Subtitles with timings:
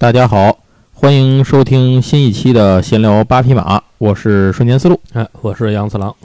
[0.00, 0.56] 大家好，
[0.94, 4.98] 欢迎收听新一期的闲聊八匹马，我是瞬间思路。
[5.12, 6.16] 哎，我是杨次郎。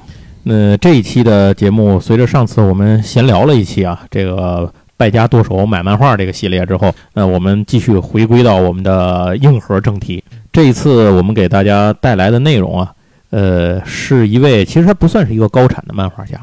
[0.43, 10.23] 那这一期的节目，随着上次我们闲聊了一期啊，这个败家剁手买漫画这个系列之后，那我们继续回归到我们的硬核正题。
[10.53, 12.93] 这一次我们给大家带来的内容啊，
[13.31, 16.39] 呃，是一位其实他不算是一个高产的漫画家，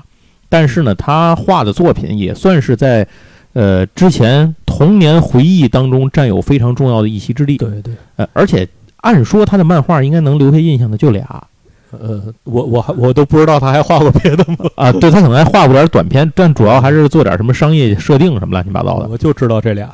[0.50, 3.08] 但是呢，他画的作品也算是在
[3.53, 7.56] 呃之前童年回忆当中占有非常重要的一席之地。
[7.58, 8.67] 对对，呃，而且
[8.98, 11.45] 按说他的漫画应该能留下印象的就俩
[11.91, 14.56] 呃，我我还我都不知道他还画过别的吗？
[14.77, 19.08] 啊，对他可能还画过点短片，但主要还是做点什么商业设定什么乱七八糟的。
[19.08, 19.92] 我就知道这俩。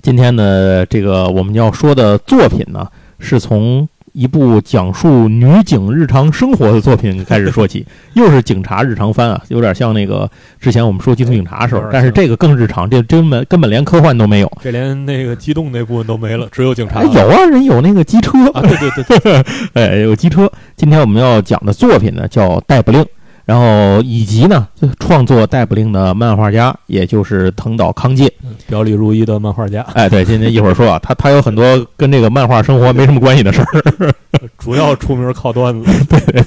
[0.00, 2.86] 今天呢，这个我们要说的作品呢，
[3.18, 7.84] 是从一部讲述女警日常生活的作品开始说起，
[8.14, 14.50] 又是警察日常番啊，有点像那个之前我们说《基层警察》的时候但是这个更日常，这根本根本连科幻都没有。
[14.62, 18.62] 这连那个机动那部分都没了，只有警察哎，有啊，人有那个机车啊！
[18.62, 20.48] 对对对对， 哎，有机车。
[20.76, 23.02] 今天我们要讲的作品呢叫《逮捕令》，
[23.44, 24.66] 然后以及呢
[24.98, 28.32] 创作《逮捕令》的漫画家，也就是藤岛康介。
[28.66, 34.14] 表里如一的漫画家，哎，对，今天一会儿说啊，他他有很多跟这个漫画生活没什么关系的事儿。
[34.58, 35.90] 主要出名靠段子。
[36.08, 36.44] 对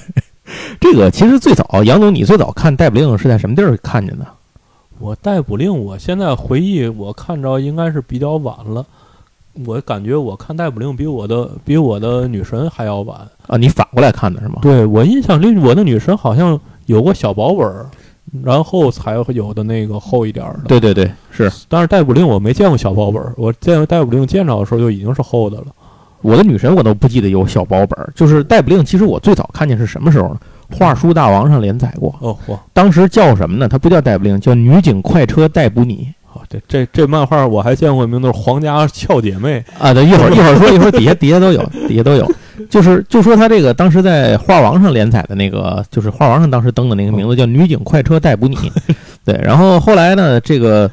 [0.80, 4.25] 这个其实最早，杨总，你最早看《逮捕令》是在什么地儿看见的
[5.00, 8.84] 我逮捕令，我现在回忆，我看着应该是比较晚了。
[9.66, 13.19] 我感觉我看逮捕令比我的比我的女神还要晚。
[13.47, 13.58] 啊？
[13.58, 14.56] 你反过来看的是吗？
[14.62, 17.86] 对我印象里，我的女神好像有过小薄本儿，
[18.44, 20.64] 然后才会有的那个厚一点儿的。
[20.68, 25.68] 对对对，是但是逮捕令我没见过小薄本儿，我见过逮捕令见着的时候就已经是厚的了。
[26.24, 28.12] 我的女神，我都不记得有小薄本儿。
[28.16, 30.40] 就是《逮捕令》，其实我最早看见是什么时候呢？
[30.72, 33.70] 画书大王上连载过，哦嚯，当时叫什么呢？
[33.70, 36.12] 它不叫逮捕令，叫女警快车逮捕你。
[36.34, 42.30] 哦，这这这漫画我还见过名字是皇家俏姐妹，啊，对，一会儿一会儿说，一会儿底下底下都有，底下都有，
[42.69, 48.56] 就是就说他这个当时在画王上连载的那个，就是画王上当时登的那个名字叫《女警快车逮捕你》，
[49.23, 50.90] 对，然后后来呢，这个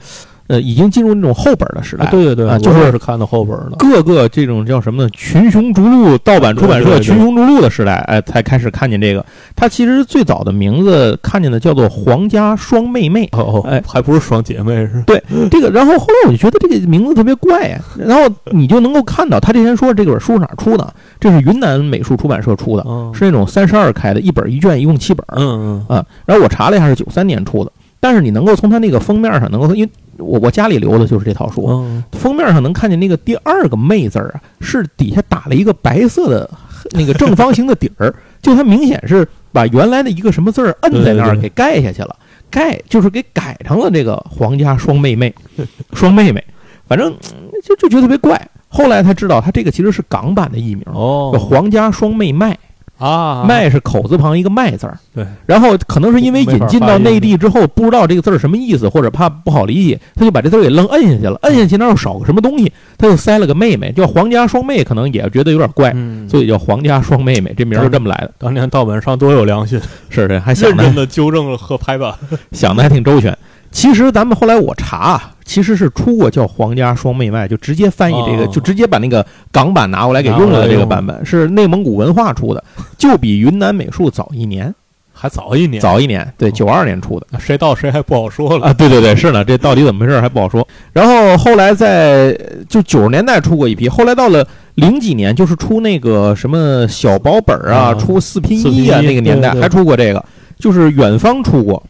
[0.47, 3.77] 呃已经进入那种后本的时代，啊，对对对，啊就是是看的后本的。
[3.79, 5.11] 各个这种叫什么呢？
[5.11, 9.25] 群雄逐鹿，盗版出版社群雄逐鹿的时代，哎，才开始看见这个。
[9.57, 15.03] 它其实最早的名字看见的叫做皇家双妹妹，哦哦，哎还不是双姐妹是？
[15.07, 26.05] 对这个，然后后来我就觉得这个名字特别怪呀、然后你就能够看到他之前说这本书哪儿出的，这是云南美术出版社出的，嗯是那种三十二开的，一本一卷，一共七本儿嗯嗯啊。
[26.27, 27.73] 然后我查了一下是九三年出的，
[28.05, 36.51] 但是你能够从它那个封面上能够，因为我我家里留的就是这套书，嗯，封面上能看见那个第二个“妹”字儿啊，是底下打了一个白色的
[36.91, 42.15] 那个正方形的底儿， 就它明显是把原来的一个什么字儿摁在那儿给盖下去了，
[42.51, 45.35] 盖就是给改成了这个皇家双妹妹，
[45.95, 46.45] 双妹妹，
[46.87, 48.39] 反正嗯就就觉得特别怪。
[48.69, 51.31] 后来才知道，它这个其实是港版的译名，哦。
[51.33, 52.59] 叫，皇家双妹麦，
[52.99, 54.99] 啊，麦是口字旁一个麦字儿。
[55.15, 61.39] 对，然后可能是因为引进到内地之后，不知道这个字儿什么意思，或者怕不好理解，他就把这字儿给愣摁下去了。
[61.43, 68.33] 摁下去那儿又少个什么东西，他就塞了个妹妹，叫皇家双妹，可能也觉得有点怪，嗯，所以叫皇家双妹妹，这名儿就这么来的。
[68.39, 72.15] 当年盗版商多有良心， 是的，还认真的纠正了和拍版。
[72.53, 73.37] 想的还挺周全。
[73.75, 82.63] 其实咱们后来我查啊，其实是出过叫皇家双妹麦，就直接翻译这个，哦就直接把那个港版拿过来给用了这个版本，是内蒙古文化出的，
[82.97, 84.73] 就比云南美术早一年，
[85.13, 87.27] 还早一年，早一年，对，哦九二年出的。
[87.41, 88.69] 谁到谁还不好说了。
[88.69, 90.67] 啊，对对对，是呢，这到底怎么回事还不好说。
[90.93, 92.33] 然后后来在
[92.69, 94.47] 就九十年代出过一批，后来到了
[94.77, 100.25] 零几年，就是出那个什么小薄本儿啊，啊出四拼一啊，那个年代还出过这个，
[100.61, 101.83] 就是远方出过。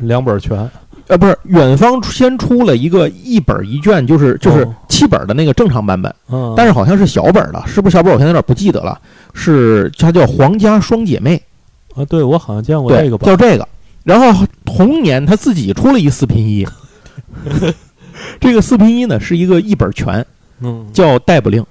[0.00, 0.68] 两本全，
[1.08, 8.12] 呃，不是，远方先出了一个一本一卷，就是就是哦七本的那个正常版本，嗯，但是好像是小本的，是不是小本？
[8.12, 9.00] 我现在有点不记得了。
[9.34, 11.40] 是它叫《皇家双姐妹
[11.94, 13.66] 啊，对我好像见》，过对这个，吧叫这个。
[14.04, 16.66] 然后同年他自己出了一四拼一，
[18.40, 20.24] 这个四拼一呢是一个一本全，
[20.60, 21.62] 嗯，叫《逮捕令》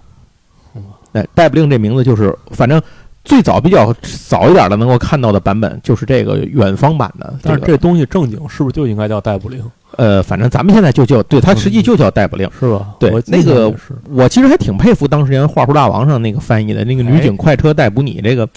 [0.75, 0.83] 嗯。
[1.13, 2.81] 哎，《逮捕令》这名字就是，反正
[3.27, 3.93] 最早比较
[4.27, 7.55] 早一点的能够看到的版本就是这个远方版的、这个。
[7.57, 9.61] 但是这东西正经是不是就应该叫逮捕令？
[9.97, 12.49] 呃，反正咱们现在就叫对它实际就叫逮捕令。
[12.57, 12.95] 是吧？
[12.99, 13.73] 对那个
[14.09, 18.47] 我其实还挺佩服当时年《画书大王》上那个翻译的那个“女警快车逮捕你”这个，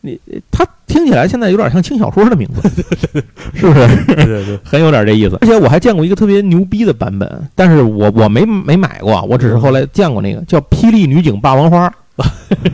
[0.00, 0.18] 你
[0.50, 2.68] 他听起来现在有点像轻小说的名字，
[3.54, 4.04] 是不是？
[4.06, 5.36] 对对对，很有点这意思。
[5.40, 11.88] 而且我还见过一个特别牛逼的版本，但是我我没没买过，我只是后来见过那个叫《霹雳女警霸王花》，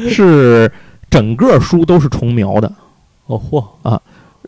[0.08, 0.70] 是
[1.10, 2.72] 整个书都是重描的，
[3.26, 4.00] 哦嚯啊，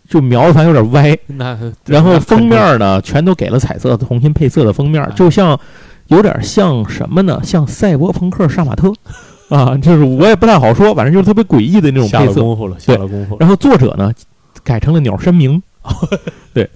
[0.09, 1.19] 就描的反正有点歪。
[1.27, 5.59] 那然后封面呢，全都给了彩色的重新配色的封面，哎就像
[6.07, 7.41] 有点像什么呢？
[7.43, 8.93] 像赛博朋克杀马特
[9.49, 12.41] 啊，就是我也不太好说，反正就是特别诡异的那种下配色。
[12.41, 13.37] 了功夫了，下了功夫。
[13.39, 14.13] 然后作者呢
[14.65, 15.63] 改成了鸟山明，
[16.55, 16.69] 对，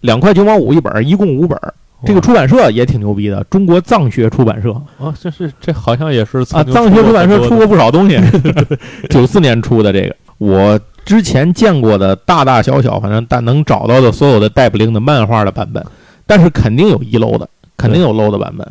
[0.00, 1.58] 两块九毛五一本，一共五本。
[2.06, 4.70] 这个出版社也挺牛逼的，中国藏学出版社。
[4.98, 8.18] 啊，这是这好像也是啊，藏学出版社出过过不少东西，
[9.10, 15.84] 九四年出的这个，我之前见过的大大小小，反正但能找到的所有的戴布灵的漫画的版本，
[16.26, 18.66] 但是肯定有遗漏的，肯定有漏的版本。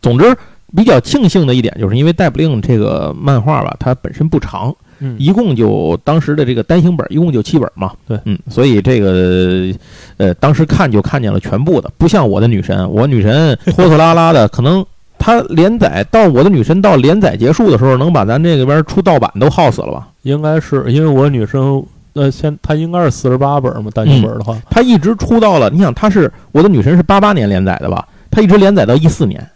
[0.00, 0.36] 总之，
[0.74, 7.92] 比较庆幸的一点，就是因为逮捕令这个漫画吧，它本身不长，嗯一共就当时的这个单行本一共就七本嘛。
[8.08, 9.72] 对嗯，所以这个
[10.16, 14.84] 呃，当时看就看见了全部的，不像我的女神， 我女神拖拖拉拉的，可能
[15.18, 20.08] 她连载到我的女神到连载结束的时候，能把咱这个边出盗版都耗死了吧？
[20.22, 21.82] 应该是因为我女生
[22.14, 28.06] 呃，现她应该是四十八本嘛，单行本的话，她一直出到了，你想她是我的女神是八八年连载的吧？
[28.30, 29.46] 她一直连载到一四年。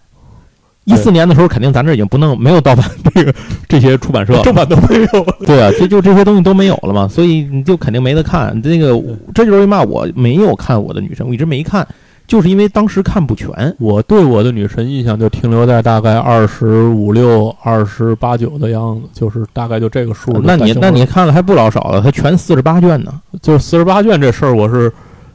[0.85, 2.85] 一四年的时候，肯定咱这已经不弄没有盗版
[3.15, 3.33] 这个
[3.69, 5.27] 这些出版社， 正版都没有。
[5.47, 8.61] 对啊，这就这些东西都没有了嘛，所以你就肯定没得看。
[8.63, 9.01] 这个
[9.35, 11.87] 这就是为嘛我没有看我的女神，我一直没看，
[12.27, 13.49] 就是因为当时看不全。
[13.79, 20.73] 我对我的女神印象就停留在大概二十五六、二十八九的样子，就是大概就这个数的那你。
[20.73, 23.13] 那你看了还不老少了，它全四十八卷呢。
[23.43, 24.91] 就是四十八卷这事儿，我是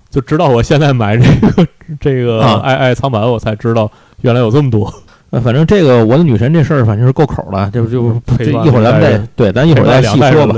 [0.09, 1.67] 就直到我现在买这个
[1.99, 3.89] 这个啊爱爱藏版，我才知道
[4.21, 4.91] 原来有这么多。
[5.35, 10.55] 呃，反正这个我的女神这事儿，反正是够口了，就就这陪伴一会儿咱们再对，咱一会儿再细说吧。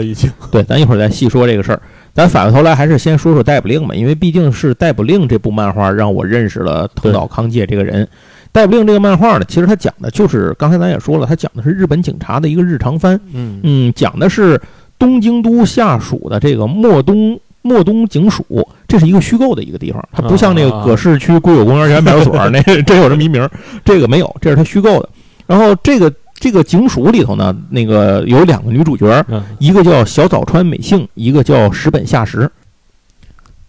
[0.51, 1.81] 对，咱一会儿再细说这个事儿。
[2.13, 8.07] 咱反过头来还是先说说逮捕令吧，因为毕竟是逮捕令这部漫画让我认识了藤岛康介这个人。
[8.51, 13.19] 逮捕令这个漫画呢，其实它讲的就是刚才咱也说了，它讲的是日本警察的一个日常番。
[13.33, 14.61] 嗯嗯，讲的是
[14.99, 23.47] 东京都下属的这个莫东莫东警署，这是一个虚构的一个地方，它不像那个啊葛市区归有公园前派出所 那真有这么一名，
[23.83, 25.09] 这个没有，这是它虚构的。
[25.45, 32.49] 然后这个这个警署里头呢，那个有两个女主角，嗯一个叫小早川美幸，一个叫石本夏实。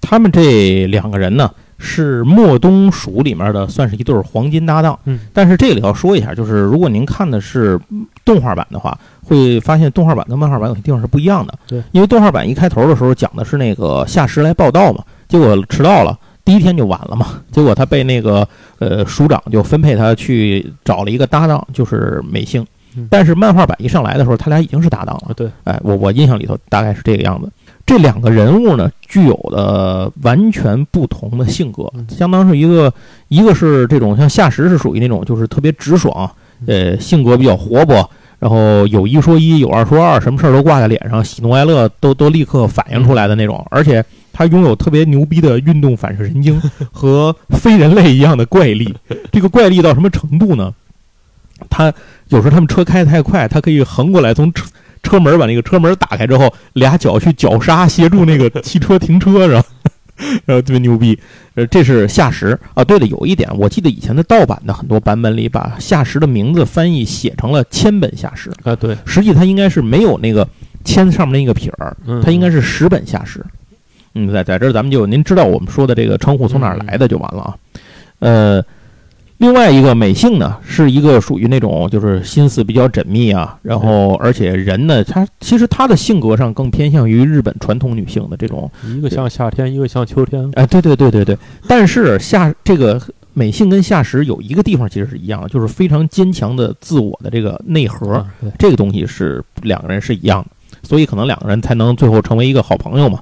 [0.01, 4.99] 他们这两个人呢，是莫东署里面的，算是一对儿黄金搭档。
[5.05, 7.79] 嗯，但是这里要说一下，就是如果您看的是
[8.25, 11.55] 动画版的话，会发现动画版跟漫画版有些地方是不一样的。
[11.67, 16.19] 对，因为动画版一开头的时候讲的是那个夏实来报道嘛，结果迟到了。
[16.45, 18.49] 第一天就晚了嘛，结果他被那个
[18.79, 22.67] 呃署长就分配他去找了一个搭档，就是美幸
[22.97, 23.07] 嗯。
[23.11, 25.33] 但是漫画版一上来的时候，他俩已经是搭档了啊。
[25.37, 27.51] 对，哎，我我印象里头大概是这个样子。
[27.89, 32.93] 这两个人物呢，具有的完全不同的性格，嗯相当是一个，
[33.29, 36.31] 一个是这种像夏实是属于那种就是特别直爽，
[36.67, 44.05] 呃，性格比较活泼，然后有一说一，有二说二，什么事儿都挂在脸上，喜怒哀乐都都立刻反映出来的那种，而且
[44.35, 46.61] 他拥有特别牛逼的运动反射神经
[46.93, 48.95] 和非人类一样的怪力。
[49.33, 50.75] 这个怪力到什么程度呢？
[51.71, 51.93] 他
[52.29, 54.53] 有时候他们车开得太快，他可以横过来从
[55.09, 59.69] 车车门把那个车门打开之后，俩脚去绞杀，协助那个汽车停车，然后
[60.45, 61.19] 然后特别牛逼。
[61.55, 62.85] 呃，这是夏实啊。
[62.85, 70.47] 对了，有一点，我记得以前的盗版的很多版本里，把夏实的名字翻译写成了千本夏实，啊对，实际它应该是没有那个
[70.85, 73.43] 千上面那个撇儿，嗯它应该是十本夏实。
[74.15, 77.57] 嗯，在在这儿咱们就您知道我们说的这个称呼从哪儿来的就完了啊。
[78.21, 78.63] 呃，
[79.39, 90.51] 另外一个美性呢，是一个属于那种就是心思比较缜密啊，然后而且人呢，他其实他的性格上更偏向于日本传统女性的这种，一个像夏天，一个像秋天。
[90.55, 91.39] 哎，对对对对对。
[91.69, 93.01] 但是夏这个
[93.33, 98.15] 美性跟夏实有一个地方其实是一样的，就是非常坚强的自我的这个内核。
[98.15, 98.27] 啊，
[98.59, 103.21] 这个东西是两个人是一样的，所以可能两个人才能最后成为一个好朋友嘛。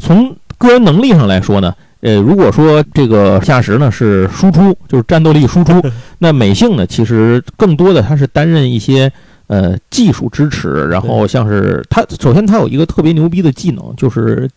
[0.00, 5.72] 从个人能力上来说呢，呃，如果说这个夏实呢是输出，就是战斗力输出，
[6.18, 9.12] 那美幸呢其实更多的他是担任一些
[9.48, 14.48] 呃技术支持，然后像是他首先他有一个特别牛逼的技能，就是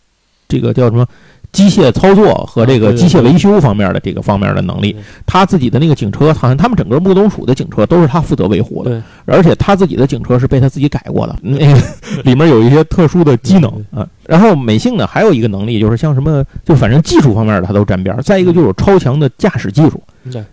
[0.46, 1.04] 这个叫什么
[1.52, 4.96] 机械操作和这个机械维修方面的这个方面的能力。
[5.26, 11.80] 他自己的那个警车，好像他们整个木东署的警车都是他负责维护的，而且他自己的警车是被他自己改过的，那个
[12.24, 14.06] 里面有一些特殊的机能啊。
[14.26, 18.22] 然后美信呢，还有一个能力就是像什么，就反正技术方面的他都沾边儿。
[18.22, 20.02] 再一个就是有超强的驾驶技术，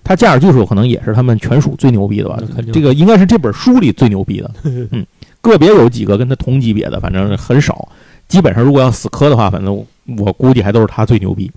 [0.03, 2.37] 他驾驶技术可能也是他们全属最牛逼的吧
[2.73, 5.05] 这个应该是这本书里最牛逼的， 嗯，
[5.39, 7.87] 个别有几个跟他同级别的，反正很少。
[8.27, 9.85] 基本上如果要死磕的话，反正
[10.17, 11.51] 我我估计还都是他最牛逼。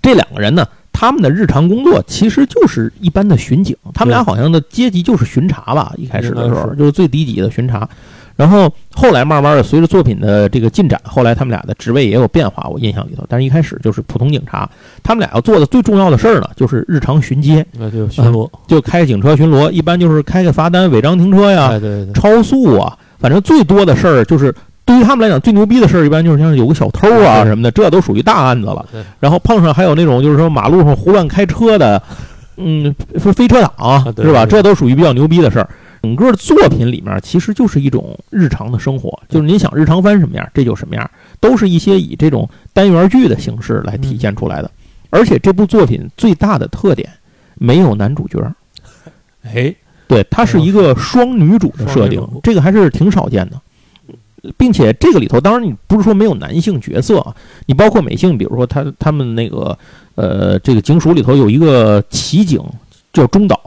[0.00, 7.88] 这两个人呢，他们的日常工作其实就是一般的巡警，他们俩好像的阶级就是巡查吧，一开始的时候是就是最低级的巡查。
[8.36, 13.24] 然后后来慢慢的随着作品的这个进展，后来他们俩的职位也有变化，我印象里头。
[13.28, 14.70] 但是一开始就是普通警察，
[15.02, 21.72] 他们俩要做的最重要的事儿呢，就是日常巡街，那就巡逻，就开警车巡逻，一般就是开个罚单、违章停车呀、
[22.14, 24.54] 超速啊，反正最多的事儿就是
[24.88, 28.86] 对于他们来讲最牛逼的事儿，一般就是像有个小偷啊什么的，这都属于大案子了。
[29.20, 32.02] 然后碰上还有那种就是说马路上胡乱开车的，
[32.56, 34.46] 嗯，说飞车党、对是吧？
[34.46, 35.68] 这都属于比较牛逼的事儿。
[36.02, 44.70] 整个作品里面其实就是一种日常的生活，就是您想日常翻什么样，这就什么样，都是一些以这种单元剧的形式来体现出来的。
[45.10, 47.06] 而且这部作品最大的特点
[47.56, 48.40] 没有男主角，
[49.42, 49.74] 哎，
[50.06, 53.60] 对，它是一个双女主的设定这个还是挺少见的。
[54.56, 57.34] 并且这个里头，当然你不是说没有男性角色啊，
[57.66, 59.76] 你包括美性，比如说他他们那个
[60.14, 62.62] 呃，这个警署里头有一个骑警
[63.12, 63.60] 叫中岛，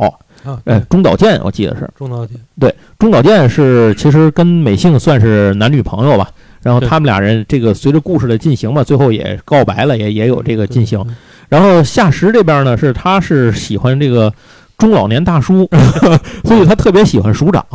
[0.44, 6.30] 啊，哎，中岛健，我记得是中岛健，对，中岛健是其实跟美幸算是男女朋友吧。
[6.64, 11.04] 然后他们俩人这个随着故事的进行嘛，最后也告白了，也也有这个进行。
[11.50, 14.32] 然后夏实这边呢，是他是喜欢这个
[14.78, 15.68] 中老年大叔，
[16.46, 17.66] 所以他特别喜欢署长。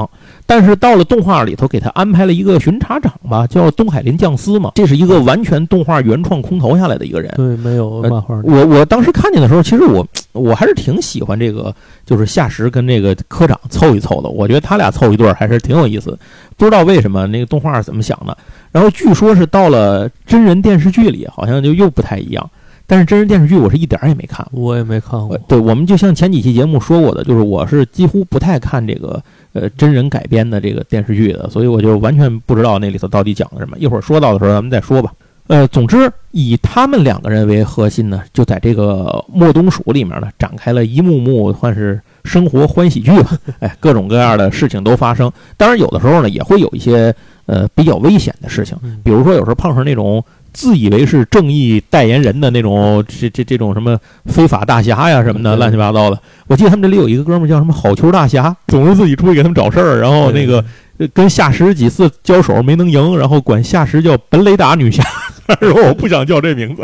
[0.48, 7.32] 但是到了动画里头，给他安排了一个巡查长吧，叫东海林将司嘛，这是一个完全动画原创空投下来的一个人。
[7.36, 11.74] 对，没有呃漫画的，我我当时看见的时候，其实我我还是挺喜欢这个，
[12.04, 14.28] 就是夏实跟这个科长凑一凑的。
[14.28, 16.18] 我觉得他俩凑一对儿还是挺有意思的。
[16.56, 18.36] 不知道为什么那个动画是怎么想的。
[18.70, 22.48] 然后据说是到了真人电视剧里，好像就又不太一样。
[22.86, 24.46] 但是真人电视剧我是一点儿也没看。
[24.52, 33.76] 我也没看过，呃对，我们就像前几期节目说过的，就是我是几乎不太看这个呃真人改编的这个电视剧的，所以我就完全不知道那里头到底讲的什么。
[33.78, 35.12] 一会儿说到的时候咱们再说吧。
[35.48, 43.38] 呃，总之以他们两个人为核心呢，就在这个莫东署里面呢，展开了一幕幕算是生活欢喜剧吧。
[43.60, 45.30] 哎，各种各样的事情都发生。
[45.56, 47.14] 当然，有的时候呢，也会有一些
[47.46, 50.20] 呃比较危险的事情，嗯比如说有时候碰上那种
[50.56, 56.18] 自以为是正义代言人的那种这这这种什么非法大侠呀什么的乱七八糟的。
[56.46, 60.64] 我记得他们这里有一个哥们儿叫什么好球大侠，总是自己出去给他们找事儿，然后那个
[60.96, 65.04] 呃跟夏石几次交手没能赢，然后管夏石叫本雷达女侠，
[65.60, 66.82] 说我不想叫这名字。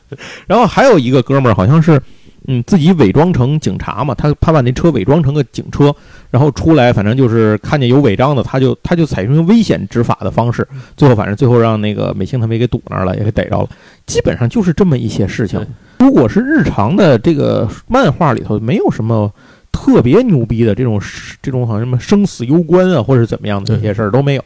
[0.46, 1.98] 然后还有一个哥们儿好像是。
[2.46, 5.94] 嗯，自己伪装成警察嘛，他他把那车伪装成个警车，
[6.30, 13.68] 然后出来，反正就是看见有违章的，他就他就采用危险执法的方式，最后反正最后让那个美星他们也给堵那儿了，也给逮着了。
[14.06, 15.66] 基本上就是这么一些事情。
[16.00, 19.32] 如果是日常的这个漫画里头，没有什么
[19.72, 21.00] 特别牛逼的这种
[21.40, 24.44] 这种好像什么生死攸关啊，或者怎么样的这些事儿都没有。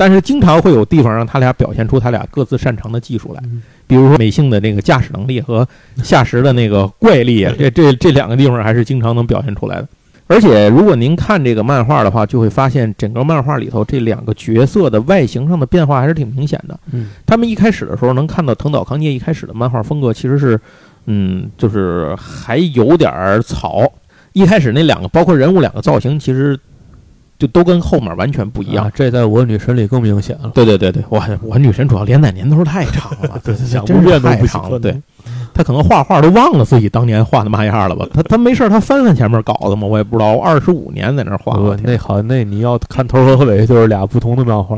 [0.00, 5.68] 但是经常会有地方让他俩表现出他俩各自擅长的技术来，嗯比如说美幸的那个驾驶能力和
[6.02, 9.86] 夏实的那个怪力 啊，这这这两个地方还是经常能表现出来的。
[10.26, 16.80] 而且，如果您看这个漫画的话，就会发现整个漫画里头这两个角色的外形上的变化还是挺明显的。
[16.92, 20.58] 嗯，他们一开始的时候能看到藤岛康介一开始的漫画风格其实是，
[21.04, 23.82] 嗯，就是还有点儿草。
[24.32, 26.56] 一开始那两个，包括人物两个造型，其实
[27.40, 28.84] 就都跟后面完全不一样。
[28.84, 34.78] 啊这在我女神里更明显了，对对对对，我我女神主要连载年头太长了， 对，想真是不变都不太长了。
[34.78, 34.94] 对
[35.54, 38.06] 可能，她可能画画都忘了自己当年画的嘛样了吧？
[38.12, 40.38] 他他没事他，翻翻前面稿子嘛，我也不知道。
[40.38, 44.76] 二十五年在那画，那好，那你要看头和尾就是俩不同的漫画。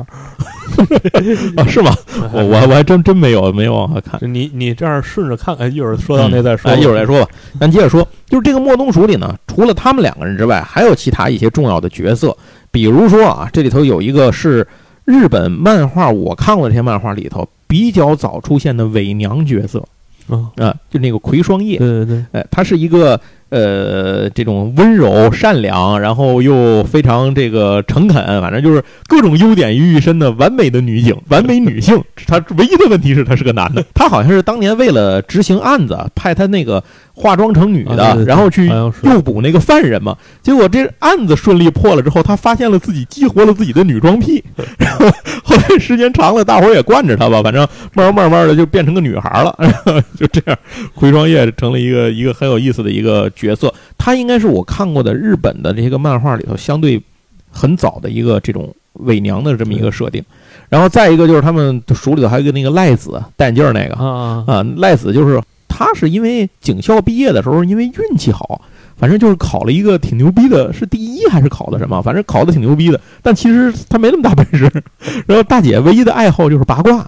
[1.57, 1.95] 啊是吗？
[2.33, 4.19] 我我我还真真没有没有往下看。
[4.33, 7.31] 你你这样顺着看，看，一会儿说到那再说一会儿再说吧。
[7.61, 12.35] 咱接着说，就是这个莫东署里呢，除了他们两个人之外，还有其他一些重要的角色，
[12.71, 14.67] 比如说啊，这里头有一个是
[15.05, 19.83] 日本漫画，我看过这些漫画里头比较早出现的伪娘角色
[20.29, 23.21] 啊，啊，就那个葵霜叶，对对对，哎，它是一个
[23.53, 32.03] 呃这种温柔善良，然后又非常这个诚恳，反正就是各种优点于一身的完美的女警，完美女性。
[32.27, 36.83] 她唯一的问题是她是个男的，她好像是当年为了执行案子，派她那个
[37.13, 38.67] 化妆成女的，啊对对对然后去
[39.03, 40.17] 诱捕那个犯人嘛。
[40.41, 44.43] 结果这案子顺利破了之后，她发现了自己激活了自己的女装癖，
[44.79, 45.07] 然后
[45.45, 50.59] 后来时间长了，大伙儿也惯着她吧，反正慢慢慢慢的就变成个女孩了，然 后就这样，
[50.95, 53.73] 回双叶成了一个一个很有意思的一个角色。
[53.99, 57.03] 他应该是我看过的日本的这些个漫画里头相对
[57.51, 60.25] 很早的一个这种伪娘的这么一个设定。
[60.69, 68.63] 然后再一个就是他们署里头还有一个那个赖子戴眼镜儿那个啊，赖子就是他是因为警校毕业的时候因为运气好。
[68.95, 72.01] 反正就是考了一个挺牛逼的，是第一还是考的什么？
[72.03, 74.71] 反正考的挺牛逼的，但其实他没那么大本事。
[75.27, 77.05] 然后大姐唯一的爱好就是八卦，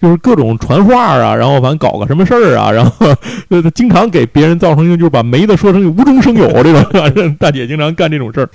[0.00, 3.06] 就是各种传话啊，然后反正搞个什么事儿啊，然后
[3.48, 8.48] 呃经常给别人造成一个就是把没的说成无中生有这种， 大姐经常干这种事儿。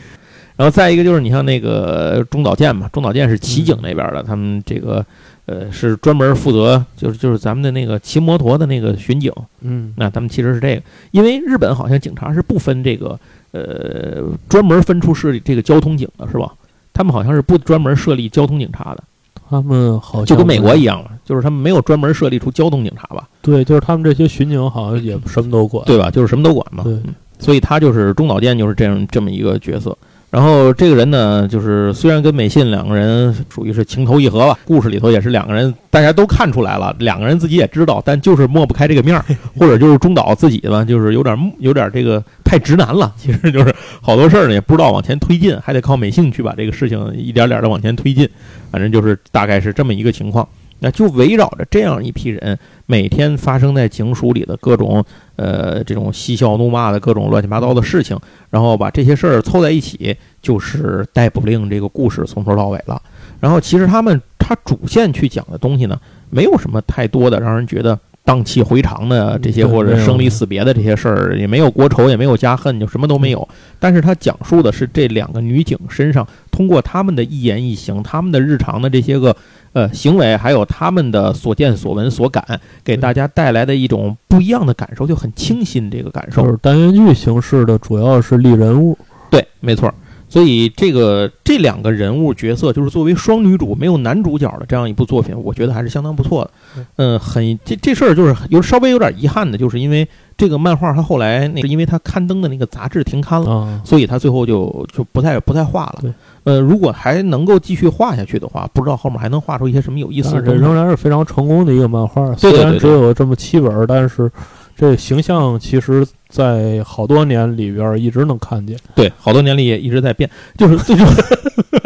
[0.58, 5.04] 然后再一个就是你像那个中岛健嘛，中岛健是骑警那边的，他们这个
[5.48, 13.20] 呃是专门负责就是就是咱们的那个骑摩托的那个巡警，嗯那他们其实是这个，因为日本好像警察是不分这个
[13.52, 16.52] 呃专门分出是这个交通警的是吧？
[16.94, 19.04] 他们好像是不专门设立交通警察的，
[19.52, 26.10] 他们好像就跟美国一样，样嘛，就是他们没有专门设立出交通警察吧，对，就是他们这些巡警好像也什么都管，对吧？
[26.10, 26.84] 就是什么都管嘛。
[26.86, 29.98] 对嗯所以他就是中岛健就是这样这么一个角色。
[30.32, 39.26] 然后这个人呢，就是虽然跟美信两个人属于是情投意合吧，故事里头也是两个人，大家都看出来了，两个人自己也知道，但就是抹不开这个面儿，
[39.60, 48.28] 或者就是中岛自己吧，就是有点有点这个太直男了， 其实就是好多事儿呢也不知道往前推进，还得靠美信去把这个事情一点点的往前推进，
[48.72, 50.48] 反正就是大概是这么一个情况。
[50.84, 52.58] 那就围绕着这样一批人，
[52.88, 55.06] 每天发生在警署里的各种
[55.42, 58.16] 呃这种嬉笑怒骂的各种乱七八糟的事情，
[58.52, 63.02] 然后把这些事儿凑在一起，就是逮捕令这个故事从头到尾了。
[63.40, 73.48] 然后其实他们他主线去讲的东西呢，没有什么太多的让人觉得荡气回肠的这些或者生离死别的这些事儿，也没有国仇，也没有家恨，就什么都没有。
[73.80, 79.36] 但是他讲述的是这两个女警身上通过他们的一言一行，他们的日常的这些个
[79.74, 82.46] 呃行为，还有他们的所见所闻所感，
[82.84, 86.52] 给大家带来的一种不一样的感受，就很清新这个感受就。
[86.52, 88.98] 是单元剧形式的，主要是立人物，
[89.30, 89.94] 对，没错儿。
[90.32, 96.86] 所以这个这两个人物角色，就是作为双女主没有男主角的这样一部作品，我觉得还是相当不错的。
[96.96, 103.52] 嗯，很这这事儿就是有稍微有点遗憾的，就是因为这个漫画它后来那个，因为它刊登的那个杂志停刊了。
[103.52, 106.14] 啊，所以他最后就就不再不再画了对。
[106.46, 110.66] 呃，如果还能够继续画下去的话，不知道后面还能画出一些什么有意思的但是这。
[110.66, 114.32] 仍然是非常成功的一个漫画，虽然只有这么七本，但是
[114.78, 118.76] 这形象其实在好多年里边儿一直能看见。
[118.96, 121.06] 对，好多年里也一直在变，就是最重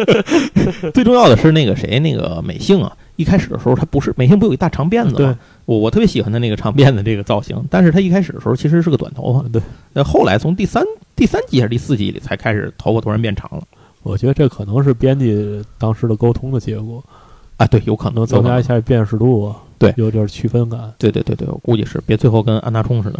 [0.93, 5.37] 最重要的是那个谁，那个美幸啊，一开始的时候他不是美幸不有一大长辫子对吗？
[5.65, 10.83] 我我特别喜欢他那个长辫子这个造型，但是他一开始的时候其实是个短头发，对，那后来从第三
[11.15, 13.63] 第三集还是第四集里才开始头发突然变长了
[14.03, 17.03] 我觉得这可能是编辑当时的沟通的结果，
[17.57, 20.93] 啊，对，有可能能增加一下辨识度啊，对有点区分感。
[20.99, 23.19] 对对对对，我估计是，别最后跟安大冲似的。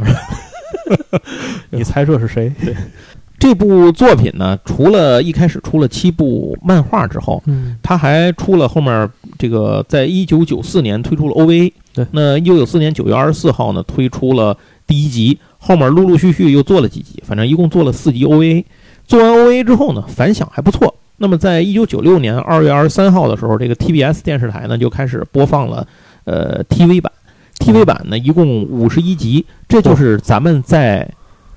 [1.72, 2.52] 你猜这是谁？
[3.38, 11.72] 这部作品呢，除了一开始出了七部漫画之后，嗯，他还出了后面这个，在一九九四年推出了 OVA。
[11.94, 18.64] 对那一九九四年九月二十四号呢，推出了第一集，后面陆陆续续又做了几集，反正一共做了四集 OVA。
[19.06, 20.96] 做完 OVA 之后呢，反响还不错。
[21.18, 25.86] 那么在一九九六年二月二十三号的时候，这个 TBS 电视台呢就开始播放了
[26.24, 27.12] 呃 TV 版。
[27.60, 31.10] TV 版呢一共五十一集，这就是咱们在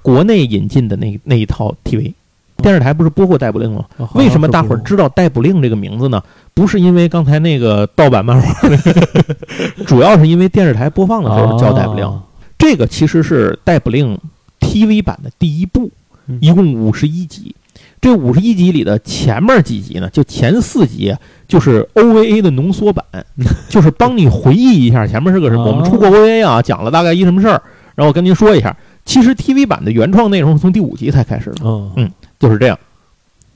[0.03, 2.13] 国内引进的那那一套 TV。
[2.59, 3.85] 电视台不是播过《逮捕令》吗？
[3.99, 6.21] 啊为什么大伙儿知道《逮捕令》这个名字呢？
[6.55, 8.69] 不是因为刚才那个盗版漫画，
[9.87, 12.05] 主要是因为电视台播放的时候叫《逮捕令》。
[12.11, 12.23] 啊
[12.59, 14.17] 这个其实是《逮捕令》
[14.59, 15.89] TV 版的第一部
[16.27, 17.55] 嗯，一共五十一集。
[18.01, 23.05] 这五十一集里的前面几集呢，就前四集啊就是 OVA 的浓缩版，
[23.69, 25.65] 就是帮你回忆一下前面是个什么。
[25.65, 27.61] 哦我们出过 OVA 啊，讲了大概一什么事儿，
[27.95, 28.77] 然后我跟您说一下。
[29.05, 31.63] 其实 TV 版的原创内容是从第五集才开始的。
[31.65, 32.79] 嗯嗯就是这样。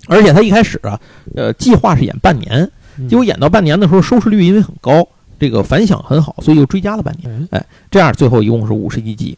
[0.09, 0.99] 而且他一开始啊，
[1.37, 5.07] 呃，计划是演半年，嗯结果演到半年的时候，收视率因为很高，
[5.39, 7.49] 这个反响很好，所以又追加了半年。
[7.51, 9.37] 哎这样最后一共是五十一集。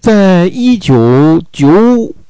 [0.00, 1.68] 在一九九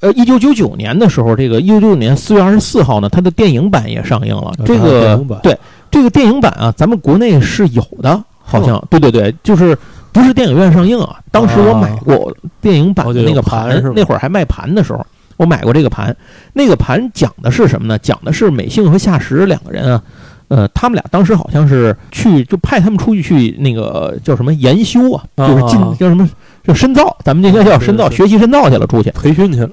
[0.00, 4.52] 呃一九九九年的时候，这个一九九九年四月二十四号呢，它的电影版也上映了。
[4.66, 5.56] 这个对
[5.90, 9.76] 这个电影版啊，咱们国内是有的，好像对对对，就是
[10.12, 11.20] 不是电影院上映啊。
[11.30, 15.06] 当时我买过电影版的那个盘盘，那会儿还卖盘的时候，
[15.37, 16.14] 我买过这个盘。
[16.52, 17.96] 那个盘讲的是什么呢？
[17.98, 20.02] 讲的是美幸和夏实两个人啊，
[20.48, 26.28] 呃，他们俩当时好像是去就派他们出去去那个叫什么研修啊，就是进啊叫什么
[26.62, 29.11] 就深造，咱们这应该叫深造，学习深造去了，出去。
[29.11, 29.70] 培训去了，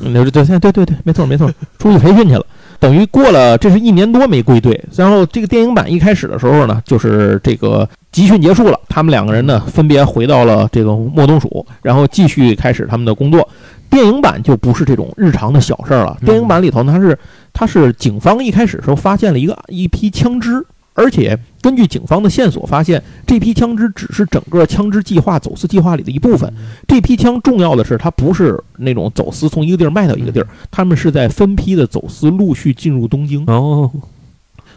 [0.00, 2.44] 嗯，对对对对对，没错没错，出去培训去了。
[2.78, 4.82] 等于过了，这是一年多没归队。
[4.96, 13.46] 然后这个电影版一开始的时候呢，就是这个集训结束了，他们两个人呢分别回到了这个莫东署，然后继续开始他们的工作。
[13.90, 16.16] 电影版就不是这种日常的小事儿了。
[16.22, 17.18] 嗯电影版里头呢，它是
[17.52, 20.64] 它是警方一开始的时候发现了一个一批枪支，
[21.00, 26.52] 而且根据警方的线索发现，这批枪支只是整个枪支计划走私计划里的一部分。
[26.86, 33.90] 这批枪重要的是，它不是那种走私从一个地儿卖到一个地儿，他们是在分批的走私，陆续进入东京，哦，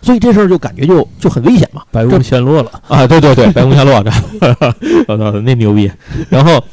[0.02, 1.82] 所以这事儿就感觉就就很危险嘛。
[1.92, 4.12] 白宫陷落了，啊，对对对，白宫陷落的，
[5.44, 5.92] 那牛逼。
[6.30, 6.64] 然后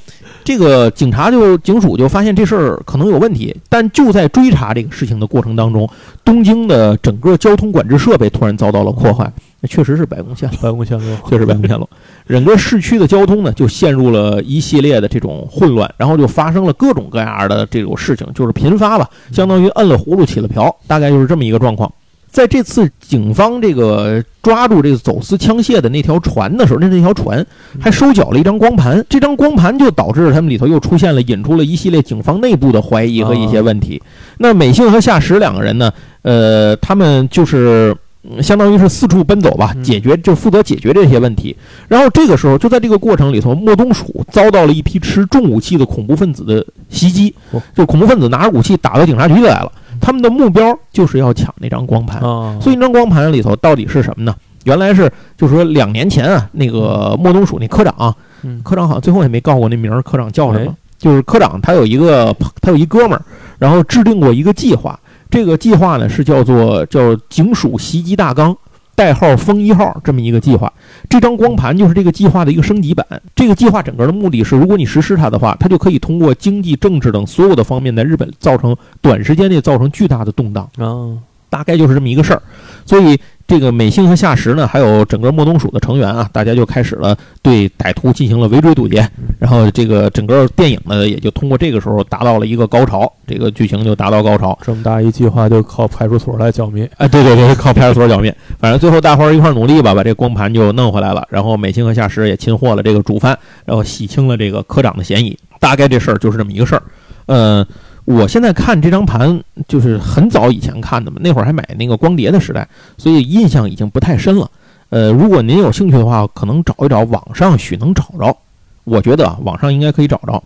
[0.50, 5.88] 这个警察就警署就发现这事儿可能有问题，但就在追查这个事情的过程当中，
[6.24, 10.58] 东京的整个交通管制设备突然遭到了破坏，那确实是白宫陷落。
[10.60, 11.88] 白宫陷落，确实白宫陷落，
[12.28, 21.88] 整个市区的交通呢就陷入了一系列的这种混乱，然后就发生了各种各样的这种事情，就是频发吧，相当于摁了葫芦起了瓢，大概就是这么一个状况。
[22.30, 27.44] 在这次警方这个抓住这个走私枪械的那条船的时候，那那条船
[27.80, 34.00] 还收缴了一张光盘，这张光盘就导致他们里头又出现了引出了一系列警方内部的怀疑和一些问题。
[34.38, 37.94] 那美幸和夏实两个人呢，呃，他们就是。
[38.22, 41.56] 嗯相当于是四处奔走吧，嗯解决就负责解决这些问题。
[41.88, 49.72] 然后这个时候，就在这个过程里头，莫东署遭到了一批持重武器的恐怖分子的袭击哦，就恐怖分子拿着武器打到警察局里来了。
[50.00, 52.20] 他们的目标就是要抢那张光盘。
[52.20, 54.35] 啊，所以那张光盘里头到底是什么呢？
[54.64, 58.14] 原来是就是说两年前啊，那个莫东署那科长
[58.62, 60.74] 科长好像最后也没告诉我那名儿，科长叫什么哎？
[60.98, 63.22] 就是科长他有一个他有一哥们儿，
[63.59, 68.56] 然后制定过一个计划，这个计划呢是叫做叫警署袭击大纲。
[68.96, 70.70] 代号“风一号”这么一个计划，
[71.08, 73.06] 这张光盘就是这个计划的一个升级版。
[73.34, 80.68] 这个计划整个的目的是，如果你实施它的话，它就可以通过经济、政治等所有的方面，在日本造成短时间内造成巨大的动荡。
[80.76, 81.16] 啊，
[81.48, 82.42] 大概就是这么一个事儿。
[82.84, 83.18] 所以
[83.50, 89.04] 这个美幸和夏实呢，还有整个莫东署的成员啊，大家就开始了对歹徒进行了围追堵截，
[89.40, 94.56] 然后这个整个电影呢，也就通过这个时候达到了一个高潮，这个剧情就达到高潮。
[94.62, 98.32] 这么大一计划就靠派出所来剿灭，哎，对对对，靠派出所剿灭。
[98.60, 101.26] 反正最后大伙儿一块儿努力吧，把这光盘就弄回来了。
[101.28, 105.36] 然后美幸和夏实也擒获了这个主犯，然后洗清了这个科长的嫌疑。
[105.58, 106.82] 大概这事儿就是这么一个事儿。
[107.26, 107.66] 呃，
[108.04, 114.50] 我现在看这张盘就是很早以前看的嘛，那会儿还买那个光碟的时代，所以印象已经不太深了。
[114.88, 118.36] 呃，如果您有兴趣的话，可能找一找，网上许能找着。
[118.84, 120.42] 我觉得啊，网上应该可以找着。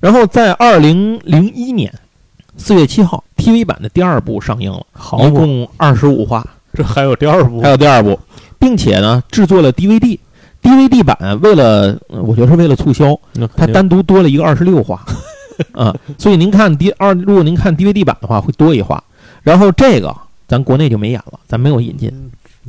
[0.00, 1.92] 然后在二零零一年
[2.56, 8.18] 四月七号，TV 版的第二部上映了，好，一共二十五话，这还有第二部还，有第二部，
[8.58, 10.18] 并且呢制作了 DVD。
[10.60, 13.16] DVD 版为了，呃我觉得是为了促销，
[13.56, 15.04] 它单独多了一个二十六话，
[15.72, 19.02] 啊，所以您看第二，如果您看 DVD 版的话，会多一话。
[19.42, 20.14] 然后这个
[20.46, 22.12] 咱国内就没演了，咱没有引进。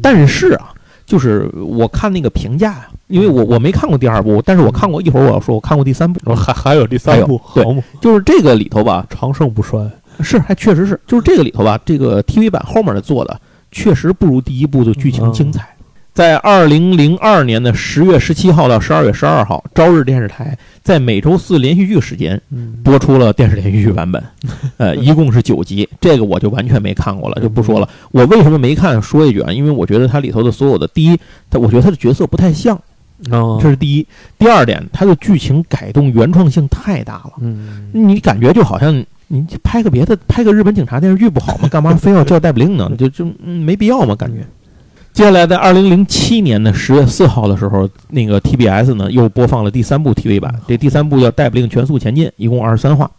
[0.01, 0.73] 但是啊，
[1.05, 9.89] 就是我看那个评价呀、因为我我没看过第二部，但是我看过，一会儿我要说我看过第三部，还还有第三部，对，就是这个里头吧，长盛不衰，
[10.21, 13.39] 是还确实是，就是这个里头吧，这个 TV 版后面的做的
[13.71, 15.67] 确实不如第一部的剧情精彩。
[16.19, 24.21] 在二零零二年的十月十七号到十二月十二号，朝日电视台在每周四连续剧时间嗯，播出了电视连续剧版本，
[24.75, 27.87] 呃，一共是九集，这个我就完全没看过了，就不说了。
[28.11, 29.01] 我为什么没看？
[29.01, 31.17] 说一句啊，因为我觉得它里头的所有的第一，
[31.49, 32.75] 它我觉得它的角色不太像，
[33.31, 34.05] 啊，这是第一。
[34.37, 38.93] 第二点，它的剧情改动原创性太大了，嗯，你感觉就好像
[39.29, 41.69] 你拍个别的，拍个日本警察电视剧不好吗？
[41.69, 42.91] 干嘛非要叫逮捕令呢？
[42.99, 44.45] 就就嗯没必要嘛，感觉。
[45.11, 50.53] 接下来，在二零零七年的十月四号的时候，那个 TBS 呢又播放了第三部 TV 版。
[50.65, 53.09] 这第三部叫《逮捕令：全速前进》，一共二十三话。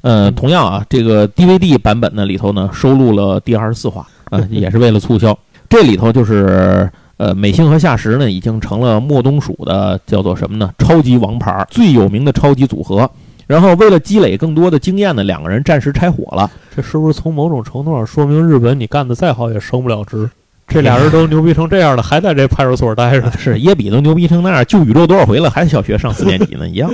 [0.00, 5.38] 呃，嗯同样啊，这个 DVD 版本呢里头呢收录了第二十四话，啊、 也是为了促销。
[5.68, 10.72] 这里头就是呃，美幸和夏实呢已经成了莫东署的叫做什么呢？
[10.78, 13.08] 超级王牌儿，最有名的超级组合。
[13.46, 16.50] 然后为了积累更多的经验呢，两个人暂时拆伙了。
[16.74, 20.28] 这是不是从某种程度上说明日本你干的再好也升不了职？
[20.74, 26.92] 这俩人都牛逼成这样了，还在这派出所待着， 是野比都牛逼成那样，救宇宙多少回了，还小学上四年级呢，一样。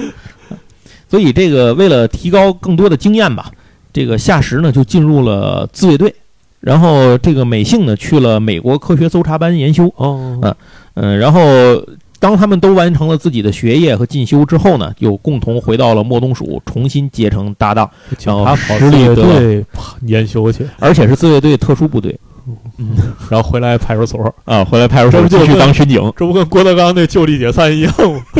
[1.08, 3.50] 所以这个为了提高更多的经验吧，
[3.92, 6.14] 这个夏实呢就进入了自卫队，
[6.60, 10.54] 然后这个美幸呢去了美国科学搜查班研修，哦，嗯
[10.94, 11.40] 嗯，然后
[12.18, 19.64] 当他们都完成了自己的学业和进修之后呢，又共同回到了莫东署，重新结成搭档，警察跑实力队
[20.02, 22.16] 研修去，而且是自卫队特殊部队
[23.28, 26.00] 然后回来派出所，啊，回来派出所继续当巡警。
[26.16, 28.20] 这不跟郭德纲那就地解散一样吗？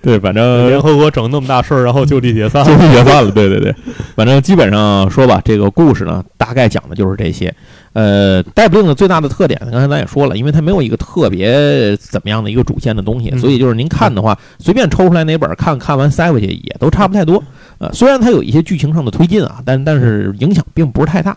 [0.00, 3.30] 对，反正联合国整那么大事儿，然后就地解散就，地解散了。
[3.30, 3.74] 对对对，
[4.14, 7.52] 反正基本上说吧，这个故事呢，大概讲的就是这些。
[7.94, 17.42] 呃，逮捕令的最大的特点，刚才咱也说了，因为它没有一个特别怎么样的一个主线的东西，嗯所以就是您看的话，随便抽出来哪本看看完塞回去也都差不太多。
[17.78, 21.36] 呃，虽然它有一些剧情上的推进啊，但但是影响并不是太大。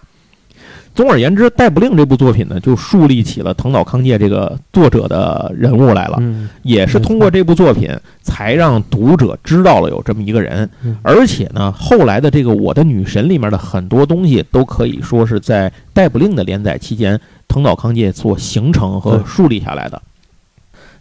[0.94, 6.18] 总而言之，《逮捕令》这部作品呢，就树立起了藤岛康介这个作者的人物来了。
[6.20, 7.90] 嗯，也是通过这部作品，
[8.22, 10.98] 才让读者知道了有这么一个人嗯。
[11.02, 20.02] 而且呢，后来的这个《我的女神》里面的很多东西，都可以说是在《逮捕令》的连载期间，藤岛康介所形成和树立下来的。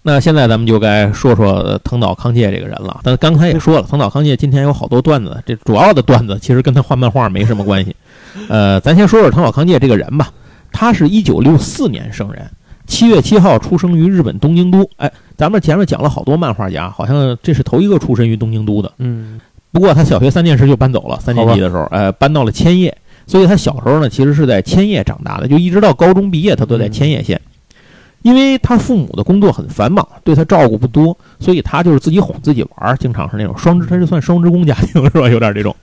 [0.02, 3.00] 那现在咱们就该说说呃藤岛康介这个人了。
[3.02, 7.94] 但刚才也说了，藤岛康介今天有好多段子，这主要的段子其实跟他画漫画没什么关系。
[8.48, 10.30] 呃，咱先说说藤岛康介这个人吧。
[10.72, 12.48] 他是一九六四年生人，
[12.86, 14.88] 七月七号出生于日本东京都。
[14.96, 18.92] 哎，咱们前面讲了好多漫画家，好像这是头一个出身于东京都的。
[18.98, 19.40] 嗯，
[19.72, 27.40] 不过他小学三年时就搬走了，三年级的时候，呃，搬到了千叶，所以他小时候呢，其实是在千叶长大的，就一直到高中毕业，他都在千叶县。
[28.22, 35.28] 因为他父母的工作很繁忙，对他照顾不多，所以他就是自己哄自己玩儿，经常是那种双职，他就算双职工家庭是吧？
[35.28, 35.74] 有点这种。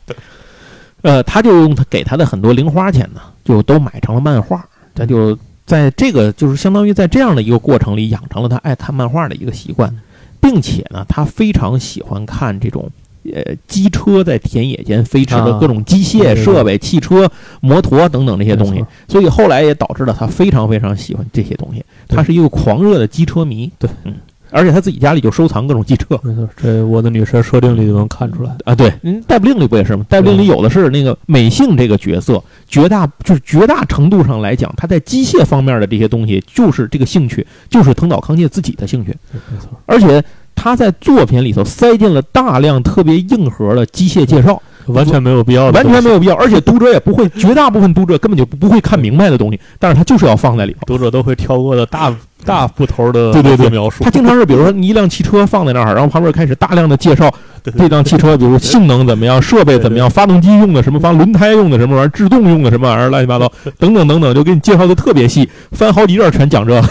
[1.01, 4.63] 呃，他就用他给他的很多零花钱呢，就都买成了漫画，
[4.95, 9.93] 他就在这个就是相当于在这样的一个过程里，养成了他爱看漫画的一个习惯，
[10.41, 12.89] 并且呢，他非常喜欢看这种
[13.33, 17.29] 呃机车在田野间飞驰的啊各种机械设备、汽车、
[17.59, 21.83] 摩托等等这些东西，所以后来也导致了他非常非常喜欢这些东西。
[22.07, 24.15] 他是一个狂热的机车迷，对，嗯，
[24.51, 26.19] 而且他自己家里就收藏各种机车。
[26.23, 28.55] 没错，这我的女神设定里就能看出来。
[28.65, 30.05] 啊，对，嗯，逮捕令里不也是吗？
[30.07, 40.23] 逮捕令里有的是那个美幸这个角色，绝大就是绝大程度上来讲，他在机械方面的这些东西，就是这个兴趣，就是藤岛康介自己的兴趣，没错，而且
[40.55, 50.79] 他在作品里头塞进了大量特别硬核的机械介绍，完全没有必要的，完全没有必要，而且读者也不会，绝大部分读者根本就不会看明白的东西，但是他就是要放在里头。
[50.85, 52.13] 读者都会跳过的大
[52.45, 54.09] 大部头的对对对描述他。
[54.09, 57.33] 经常是，比如说你一辆汽车放在那儿，然后旁边开始大量的介绍
[57.77, 66.81] 这辆汽车，比如性能怎么样，设备怎么样，发动机用的什么，发轮胎用的什么玩意儿，制动用的什么玩意儿，乱七八糟，等等等等，就给你介绍的特别细，翻好几页全讲这，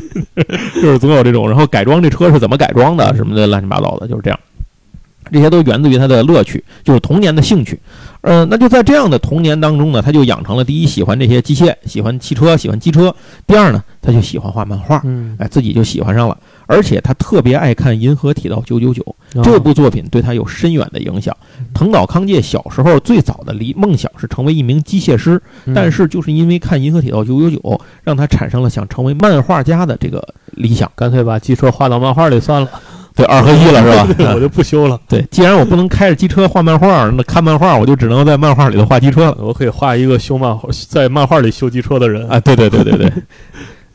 [0.80, 4.38] 就是总有这种，然后改装这车是怎么改装的，什么的乱七八糟的，就是这样。
[5.30, 7.78] 这些都源自于他的乐趣，就是童年的兴趣。
[8.20, 13.10] 呃，那就在这样的童年当中呢，他就养成了第一喜欢这些机械，喜欢汽车，喜欢机车；
[13.46, 15.02] 第二呢，他就喜欢画漫画。
[15.04, 18.94] 嗯，哎，自己就喜欢上了，而且他特别爱看《银河铁道999》
[19.38, 21.36] 啊这部作品，对他有深远的影响。
[21.74, 27.60] 藤岛康介小时候最早的理梦想是成为一名机械师，嗯但是就是因为看《银河铁道999》，
[28.02, 30.90] 让他产生了想成为漫画家的这个理想。
[30.96, 32.68] 干脆把机车画到漫画里算了，
[33.16, 34.32] 对，二合一了是吧？
[34.34, 39.36] 我就不修了，对，既然我不能开着机车画漫画，那看漫画我就只能在漫画里头画机车了。
[39.40, 43.12] 我可以画一个修漫画在漫画里修机车的人啊，对对对对对，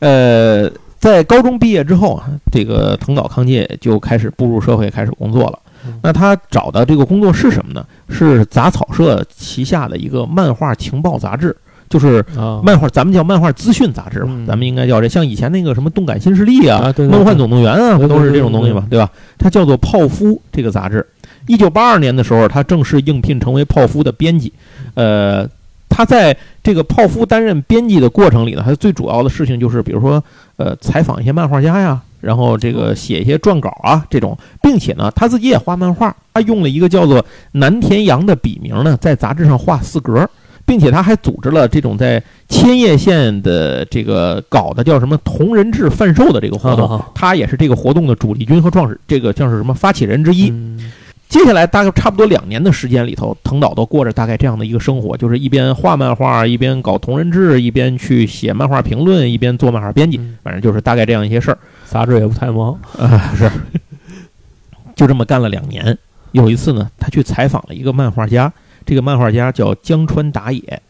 [0.00, 6.00] 呃，在高中毕业之后啊，这个藤岛康介就开始步入社会，开始工作了嗯。
[6.02, 7.84] 那他找的这个工作是什么呢？
[8.08, 11.54] 是杂草社旗下的一个漫画情报杂志，
[11.90, 19.10] 就是啊，漫画，咱们叫漫画资讯杂志吧，嗯咱们应该叫这，像以前那个什么动感新势力啊、梦幻总动员啊，不都是这种东西嘛，对吧？
[19.36, 21.04] 它叫做泡芙这个杂志。
[21.48, 24.52] 一九八二年的时候，他正式应聘成为泡芙的编辑。
[24.94, 25.44] 呃，
[25.88, 30.22] 他在这个泡芙担任编辑的过程里呢，他最主要的事情就是，比如说，
[30.58, 40.28] 呃，采访一些漫画家呀，然后这个写一些撰稿啊这种，并且呢，他自己也画漫画，他用了一个叫做南田洋的笔名呢，在杂志上画四格。
[40.70, 50.48] 并且他还组织了这种在千叶县的这个搞的叫什么同人志贩售的这个活动，啊他也是这个活动的主力军和创始，这个像是什么发起人之一。
[50.50, 50.92] 嗯
[51.28, 61.58] 接下来大概差不多两年的时间里头，藤岛都过着大概这样的一个生活，就是一边画漫画，一边搞同人志，一边去写漫画评论，一边做漫画编辑，嗯反正就是大概这样一些事儿。
[61.86, 63.50] 杂志也不太忙，啊，是，
[64.94, 65.96] 就这么干了两年。
[66.32, 68.52] 有一次呢，他去采访了一个漫画家，
[68.84, 70.82] 这个漫画家叫江川达也，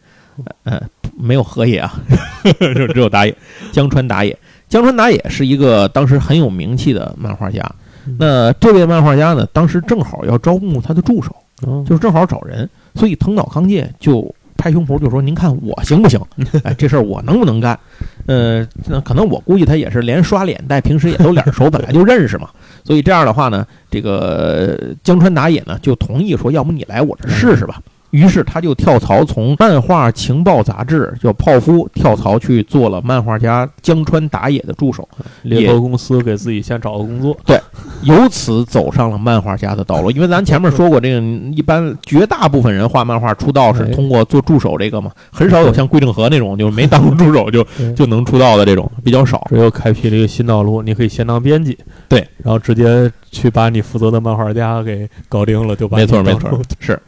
[0.63, 0.81] 呃，
[1.17, 1.93] 没有河野啊，
[2.75, 3.35] 就只有打野。
[3.71, 7.69] 江川达也，江川达也是一个当时很有名气的漫画家。
[8.17, 11.35] 那这位漫画家呢，当时正好要招募他的助手，
[11.67, 16.19] 嗯就是正好找人，所以藤岛康介就拍胸脯就说：“您看我行不行？
[16.63, 17.77] 哎，这事儿我能不能干？”
[18.25, 22.49] 呃，那可能我估计他也是连刷脸带，平时也都脸熟，本来就认识嘛。
[22.83, 27.81] 所以这样的话呢，这个江川打野呢就同意说，要不你来我这试试吧。
[28.11, 35.07] 于是他就跳槽，从漫画情报杂志叫《泡芙》跳槽去做了漫画家江川打野的助手，
[35.43, 37.59] 猎头公司给自己先找个工作，对
[38.03, 40.11] 由此走上了漫画家的道路。
[40.11, 41.21] 因为咱前面说过，这个
[41.53, 49.47] 一般绝大部分人画漫画出道是哎通过做助手这个嘛，很少有像桂正和那种就是没当过助手就 就能出道的这种比较少。
[49.49, 51.77] 这又开辟了一个新道路，你可以先当编辑，
[52.09, 57.01] 对，然后直接去把你负责的漫画家给搞定了，就把没错，没错，是，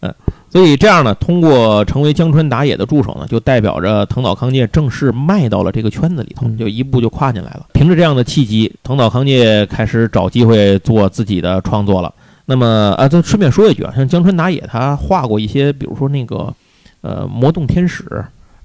[0.00, 0.14] 嗯，
[0.50, 7.66] 所以这样呢，通过成为江川打野的助手呢，就代表着藤岛康介正式迈到了这个圈子里头，嗯就一步就跨进来了。
[7.72, 12.12] 凭着这样的契机，藤岛康介开始找机会做自己的创作了。
[12.44, 16.52] 那么啊，再顺便说一句啊，像江川打野他画过一些，比如说那个
[17.00, 18.04] 呃《魔动天使》，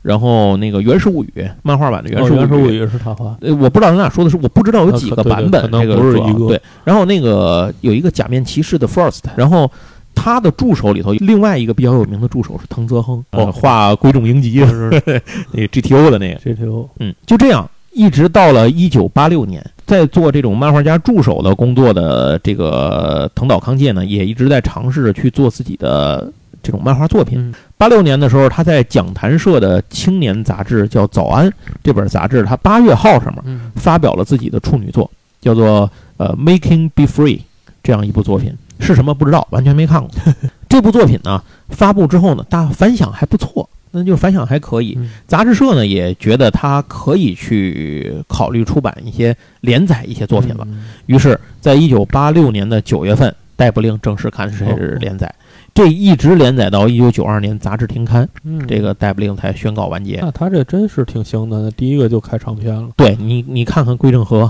[0.06, 6.48] 然后那个《原始物语》漫画版的《原哦始物语》原始物语是他画，呃，我不知道咱俩说的是，我不知道有几个版本，可能这个不是一个。
[6.48, 6.62] 对。
[6.84, 9.72] 然后那个有一个假面骑士的 First，然后
[10.14, 14.92] 他的助手里头另外一个比较有名的助手是藤泽亨，呃哦画龟众鹰击是
[15.52, 27.52] 那个 GTO 的那个，GTO，嗯，就这样，一直到了一九八六年，在做这种漫画家助手的工作的这个藤岛康介呢，也一直在尝试着去做自己的这种漫画作品。
[27.76, 31.48] 嗯八六年的时候，他在讲谈社的青年杂志叫《早安》
[31.84, 35.10] 这本杂志，他八月号上面嗯发表了自己的处女作，
[35.42, 37.38] 叫做呃《Making Be Free》
[37.84, 40.10] 这样一部作品，是什么不知道，完全没看过。
[40.70, 44.96] 这部作品呢发布之后呢，大反响还不错，那就反响还可以。
[44.98, 50.66] 嗯杂志社呢也觉得他可以去考虑出版一些连载一些作品了。
[50.70, 55.34] 嗯于是，在一九八六年的九月份，《逮捕令》正式开始连载，
[55.76, 60.20] 这一直连载到一九九二年杂志停刊，嗯，这个《逮捕令》才宣告完结。
[60.22, 64.50] 那他这真是挺行的，第一个就开长篇了，对你，你看看归正和，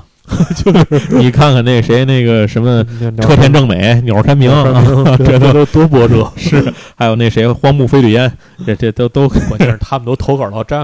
[0.56, 2.86] 就 是 你看看那谁那个什么
[3.22, 8.32] 车田正美、鸟山明， 啊这都都多波折，是，还有那谁荒木飞吕彦，
[8.64, 10.82] 这这都都关键是他们都投稿到站，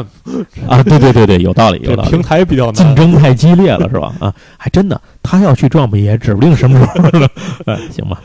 [0.67, 2.09] 啊，对对对对，有道理，有道理。
[2.09, 2.95] 平台比较竞。
[2.95, 4.11] 争太激烈了，是吧？
[4.19, 7.27] 啊，还真的，他要去壮北野，指不定什么时候呢。
[7.67, 8.19] 哎，行吧。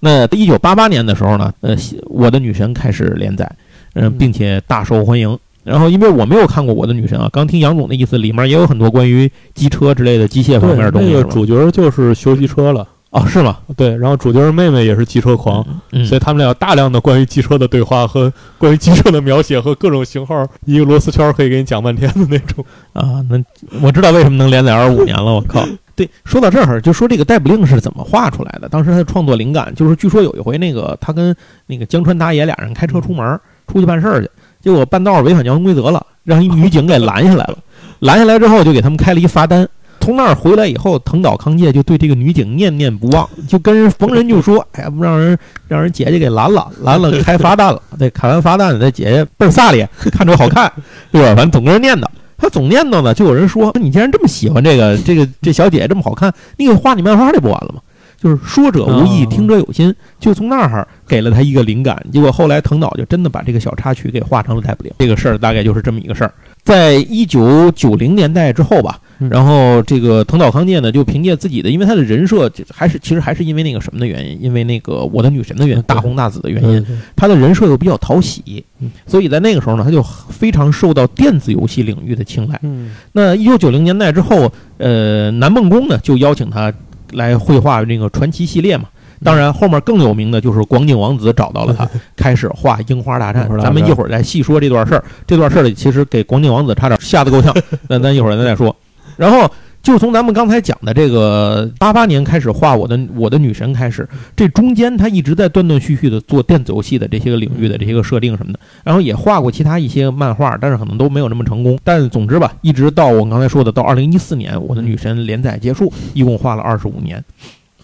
[0.00, 3.50] 那一九八八年的时候呢，呃，我的女神开始连载，
[3.94, 5.38] 嗯、嗯并且大受欢迎。
[5.64, 13.58] 然后，因为我没有看过我的女神啊，刚听杨总的意思，里面也有很多关于机车之类的机械方面的东西，那个主角就是修机车了，哦，是吗？
[13.76, 22.64] 对，然后主角妹妹也是机车狂，嗯，所以他们俩有大量的关于机车的对话和 关于机车的描写和各种型号，一个螺丝圈可以给你讲半天的那种。
[22.92, 23.42] 啊，那
[23.82, 25.66] 我知道为什么能连载二十五年了，我靠！
[25.96, 28.68] 对，说到这儿，就说这个逮捕令是怎么画出来的。
[28.68, 31.34] 当时他的创作灵感就是，据说有一回，那个他跟
[31.66, 34.30] 那个江川打野俩人开车出门，出去办事儿去，
[34.60, 37.56] 结果半道儿违反交通规则了，让一女警给拦下来了。
[38.00, 39.66] 拦下来之后，就给他们开了一罚单。
[39.98, 47.82] 从那儿回来以后，藤岛康介就对这个女警念念不忘，就跟人逢人就说：“哎呀，不让人让人姐姐给拦了，拦了开罚单了。
[47.98, 50.70] 对，开完罚单，那姐姐倍儿飒咧，看着好看，
[51.10, 51.28] 对吧？
[51.28, 52.04] 反正总跟人念叨。
[52.38, 57.80] 他总念叨呢，就有人说：“你既然这么喜欢这个这个这小姐姐这么好看，你给画你漫画里不完了吗？”
[58.18, 62.02] 就是说者无意，听者有心，就从那儿给了他一个灵感。
[62.10, 64.92] 结果后来藤岛就真的把这个小插曲给画成了逮捕令。
[64.98, 66.32] 这个事儿大概就是这么一个事儿。
[66.64, 68.98] 在一九九零年代之后吧，
[69.30, 82.58] 然后这个藤岛康介呢，就凭借自己的，因为他的人设还是其实还是因为那个什么的原因，因为那个我的女神的原因，大红大紫的原因，嗯他的人设又比较讨喜嗯，所以在那个时候呢，他就非常受到电子游戏领域的青睐。
[82.62, 86.72] 嗯那一九九零年代之后，呃，南梦宫呢就邀请他
[87.12, 88.84] 来绘画这个传奇系列嘛。
[89.24, 93.56] 当然，后面更有名的就是广景王子找到了他， 开始画樱花大战樱花。
[93.56, 95.02] 大战咱们一会儿再细说这段事儿。
[95.26, 97.54] 这段事儿里其实给广景王子差点吓得够呛，
[97.88, 98.76] 那咱一会儿咱再说。
[99.16, 99.50] 然后
[99.82, 111.78] 就从咱们刚才讲的这个八八年开始画我的我的女神开始，这中间他一直在断断续续的做电子游戏的这些个领域的这些个设定什么的，然后也画过其他一些漫画，但是可能都没有那么成功。
[111.84, 117.24] 但总之吧，一直到我刚才说的到二零一四年，我的女神连载结束，一共画了二十五年。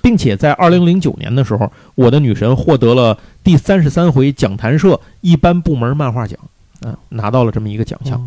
[0.02, 6.36] 并且在二零零九年的时候，我的女神获得了第三十三回讲谈社一般部门漫画奖，
[6.80, 8.20] 嗯、拿到了这么一个奖项。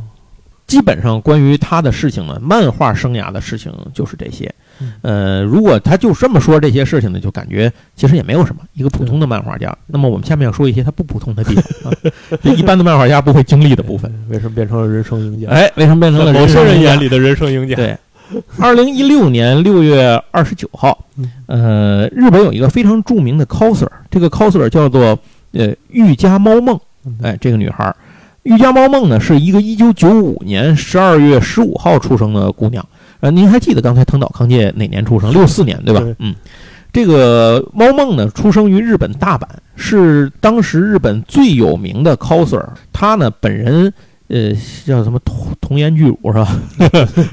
[0.66, 4.52] 哦基本上关于他的事情呢，漫画生涯的事情就是这些
[4.82, 4.94] 嗯。
[5.04, 9.74] 呃，如果他就这么说这些事情呢，就感觉其实也没有什么，一个普通的漫画家。
[9.86, 11.98] 那么我们下面要说一些他不普通的地方啊，
[12.58, 14.12] 一般的漫画家不会经历的部分。
[14.28, 15.50] 为什么变成了人生赢家？
[15.50, 17.76] 哎，为什么变成了某些人眼里的人生赢家。
[17.76, 17.96] 对，
[18.60, 21.06] 二零一六年六月二十九号，
[21.46, 25.18] 呃，日本有一个非常著名的 coser，这个 coser 叫做
[25.52, 27.96] 呃玉家猫梦，嗯哎，这个女孩儿，
[28.46, 32.88] 玉家猫梦呢是一个一九九五年十二月十五号出生的姑娘。
[33.20, 35.34] 呃，您还记得刚才藤岛康介哪年出生？
[35.34, 36.06] 六四年，对吧？
[36.20, 36.36] 嗯，
[36.94, 42.64] 这个猫梦呢，出生于日本大阪，是当时日本最有名的 coser。
[42.94, 43.92] 她呢本人
[44.28, 44.52] 呃
[44.86, 46.48] 叫什么童童颜巨乳是吧？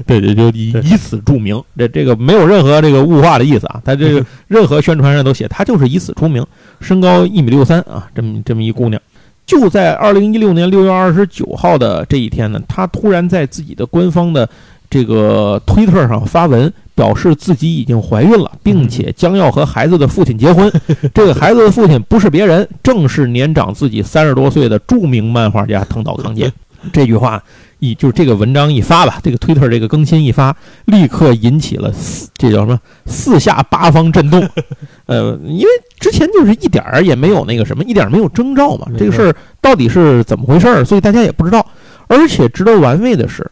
[0.07, 1.61] 对 对，就以以此著名。
[1.77, 6.43] 这这个没有任何这个物化的意思啊，他这个 任何宣传上都写他就是以此出名，
[6.79, 8.99] 身高一米六三啊，这么这么一姑娘。
[9.45, 14.47] 就在二零一六年六月二十九号的这一天呢，她突然在自己的官方的
[14.89, 20.71] 这个推特上发文，表示自己已经怀孕了，并且将要和孩子的父亲结婚。
[21.13, 26.51] 这个孩子的父亲不是别人，正是年长自己三十多岁的著名漫画家藤岛康介。
[26.91, 27.41] 这句话
[27.83, 30.55] 一就是这个文章一发吧，这个推特这个更新一发，
[30.85, 34.41] 立刻引起了四这叫什么四下八方震动。
[35.05, 35.67] 呃，因为
[35.99, 41.65] 之前就是一点儿也没有那个什么，一点儿没有征兆嘛，这个事儿到底是怎么回事儿，所以大家也不知道。
[42.07, 43.45] 而且值得玩味的是，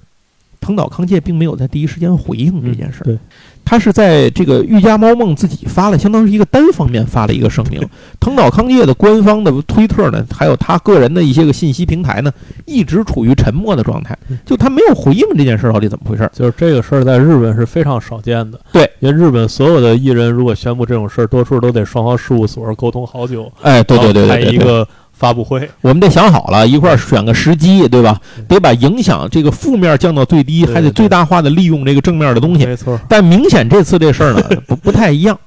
[0.61, 3.03] 藤岛康介并没有在第一时间回应这件事儿。
[3.03, 3.17] 对，
[3.63, 7.81] 他是在这个玉家猫梦自己发了，相当于一个单方面发了一个声明。
[8.19, 12.31] 藤岛康介的官方的推特呢，还有他个人的一些个信息平台呢，
[12.65, 16.31] 一直处于沉默的状态嗯，就他没有回应这件事儿到底怎么回事儿。
[16.33, 18.59] 就是这个事儿在日本是非常少见的。
[18.71, 24.87] 对，因为日本所有的艺人如果宣布这种事儿，多数都得双方事务所沟通好久，哎，对对对对对对，一个
[25.21, 25.69] 发布会。
[25.81, 28.19] 我们得想好了，一块儿选个时机，对吧？
[28.37, 32.65] 嗯得把影响这个负面降到最低，还得最大化的利用这个正面的东西。
[32.65, 35.37] 没错，但明显这次这事儿呢 不不太一样。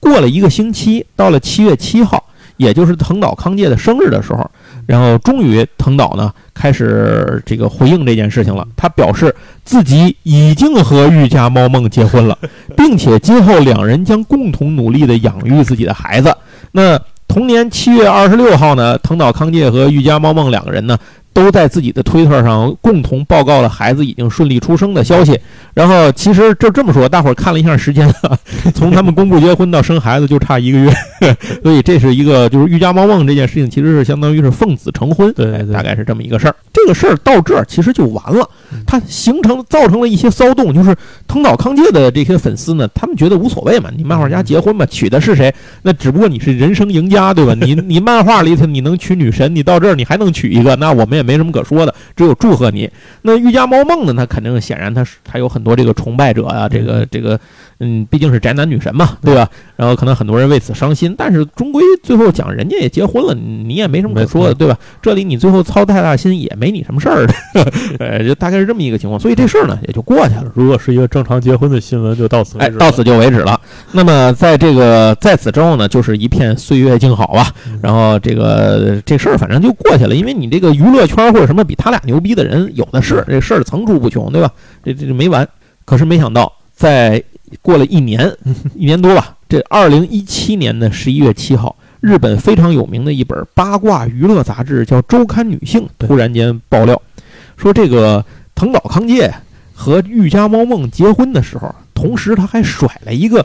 [0.00, 2.24] 过了一个星期，到了七月七号，
[2.56, 4.50] 也就是藤岛康介的生日的时候，
[4.86, 8.66] 然后终于藤岛呢开始这个回应这件事情了。
[8.76, 9.32] 他表示
[9.64, 12.36] 自己已经和玉家猫梦结婚了，
[12.76, 16.34] 并且今后两人将共同努力的养育自己的孩子。
[16.72, 17.00] 那
[17.32, 20.98] 同年七月二十六号呢，藤岛康介和玉家猫梦两个人呢。
[21.32, 25.38] 都在自己的推特上共同报告了孩子已经顺利出生的消息，
[25.74, 28.38] 然后其实就这么说，大伙儿看了一下时间啊，
[28.74, 30.92] 从他们公布结婚到生孩子就差一个月，
[31.62, 36.54] 所以这是一个就是欲加猫梦这件事情，其实是相当于是奉子成婚，对大概是这么一个事儿。
[36.72, 40.94] 这个事儿到这儿其实就完了嗯，它形成造成了一些骚动，就是
[41.28, 45.54] 藤岛康介的这些粉丝呢，他们觉得无所谓嘛，你漫画家结婚嘛，娶的是谁？
[45.82, 47.54] 那只不过你是人生赢家，对吧？
[47.54, 52.90] 你你漫画里头你能娶女神，你到这儿你还能娶一个，那我们也没什么可说的，只有祝贺你。
[53.22, 54.14] 那玉家猫梦呢？
[54.14, 57.38] 他肯定显然他是他有很多这个崇拜者啊，这个这个
[57.84, 59.48] 嗯，毕竟是宅男女神嘛，对吧？
[59.74, 64.78] 然后可能很多人为此伤心，但是终归最后讲人家也结婚了，你也没什么可说的，对吧？
[65.02, 67.34] 这里你最后操太大心也没你什么事儿 的，
[67.98, 70.52] 呃，就大概是这么一个情况，所以这事儿呢也就过去了。
[70.54, 73.60] 如果是一个正常结婚的新闻，就到此为哎，到此就为止了。
[73.90, 77.48] 那么在这个在此之后呢，就是一片岁月静好吧。
[77.66, 84.48] 嗯然后这个这事儿反正就过去了，因为你这个娱乐圈或者什么比他俩牛逼的人有的是，这事儿层出不穷，对吧？
[84.84, 85.48] 这这这没完。
[85.84, 87.20] 可是没想到，在
[87.60, 88.32] 过了一年，
[88.74, 97.00] 一年多吧，这二零一七年的十一月七号，日本非常有名的一本八卦娱乐杂志叫《周刊女性》，突然间爆料
[97.56, 98.24] 说，这个
[98.54, 99.32] 藤岛康介
[99.74, 103.44] 和玉家猫梦结婚的时候，同时他还甩了一个，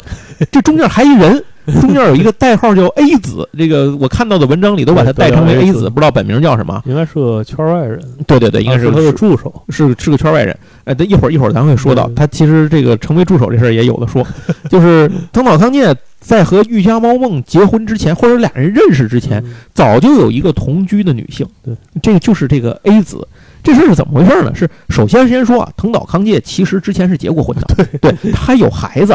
[0.52, 1.44] 这中间还一人。
[1.82, 6.82] 中间有一个代号叫 A 子，这个我看到的文章里都把他代称为 A 子，不知道本名叫什么。
[6.86, 9.54] 应该是个圈外人，对对对，应该是啊他的助手。
[9.70, 14.26] 是是个圈外人，哎，等一会儿一会儿咱会说到他其实这个成为助手这事儿也有的说，
[14.72, 23.28] 就是藤岛康介在和玉家猫梦结婚之前，或者俩人认识之前，嗯早就有一个同居的女性，对，这个就是这个 A 子。
[23.68, 24.56] 这事儿是怎么回事呢？
[24.56, 29.14] 是首先先说啊，藤岛康介其实之前是结过婚的，对他还有孩子，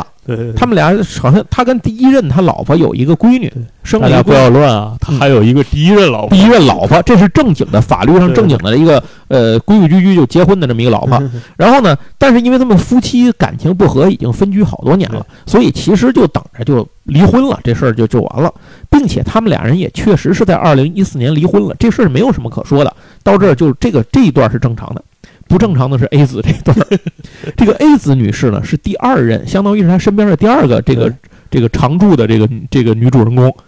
[0.54, 3.50] 他们俩好像他跟第一任他老婆有一个闺女，
[3.82, 4.94] 生了一个大家不要乱啊！
[5.00, 11.18] 他嗯还有一个第一任老婆第，一任老婆，这是正经的法律上正经的一个呃规规矩矩就结婚的这么一个老婆。
[11.56, 18.52] 然后呢，但是因为他们夫妻感情不和，已经分居好多年了，所以其实就等着就离婚了，这事儿就就完了，
[18.90, 22.94] 并且他们俩人也确实是在二零一四年离婚了，这事儿没有什么可说的。
[23.22, 25.04] 到这儿就这个这一段是正常的。
[25.48, 26.74] 不正常的是 A 子这一段，
[27.56, 31.12] 这个 A 子女士呢是第二任，相当于是她身边的第二个这个
[31.50, 33.54] 这个常驻的这个这个女主人公。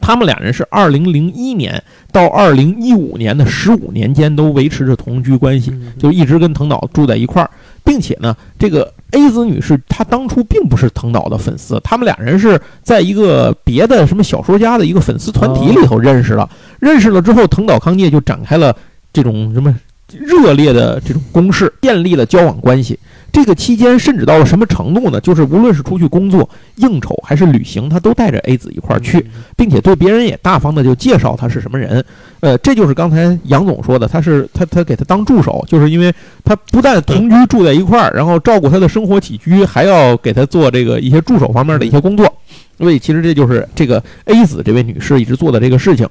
[0.00, 7.50] 他们俩人是二零零一年到二零一五年的十五年间都维持着同居关系，嗯就一直跟藤岛住在一块儿，
[7.84, 16.48] 并且呢，这个 A 子女士她当初并不是藤岛的粉丝，他们俩人是在一个别的什么小说家的一个粉丝团体里头认识的。
[16.78, 18.74] 认识了之后，藤岛康介就展开了
[19.12, 19.74] 这种什么
[20.08, 22.98] 热烈的这种攻势，建立了交往关系。
[23.30, 25.20] 这个期间甚至到了什么程度呢？
[25.20, 29.22] 就是无论是出去工作、应酬还是旅行，他都带着 A 子一块儿去，
[29.54, 32.02] 并且对别人也大方的就介绍他是什么人。
[32.40, 36.10] 呃，这就是刚才杨总说的，他是他他给他当助手，就是因为
[36.42, 42.32] 他不但同居住在一块儿，然后照顾他的生活起居，还要给他做这个一些助手方面的一些工作。
[42.78, 46.08] 所以其实这就是这个 A 子这位女士一直做的这个事情。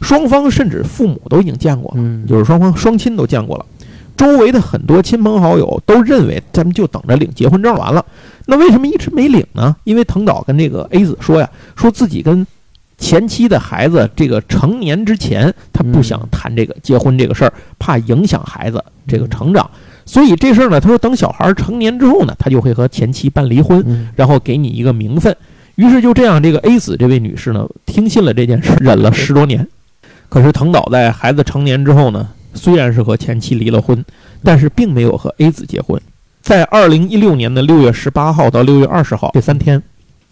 [0.00, 3.64] 双方甚至父母都已经见过了，嗯，就是双方双亲都见过了。
[4.16, 8.04] 周围的很多亲朋好友都认为咱们就等着领结婚证完了。
[8.46, 9.76] 那为什么一直没领呢？
[9.84, 12.46] 因为藤岛跟这个 A 子说呀，说自己跟
[12.96, 19.70] 前妻的孩子这个成年之前，他不想谈这个结婚这个事儿，怕影响孩子这个成长。
[20.06, 25.36] 所以这事儿呢，他说等小孩成年之后呢，他就会和前妻办离婚，嗯然后给你一个名分。
[25.74, 29.68] 于是就这样，这个 A 子这位女士呢，听信了这件事，忍了十多年。
[30.28, 34.04] 可是藤岛在孩子成年之后呢，虽然是和前妻离了婚，
[34.42, 36.00] 但是并没有和 A 子结婚。
[36.42, 39.82] 在二零一六年的六月十八号到六月二十号这三天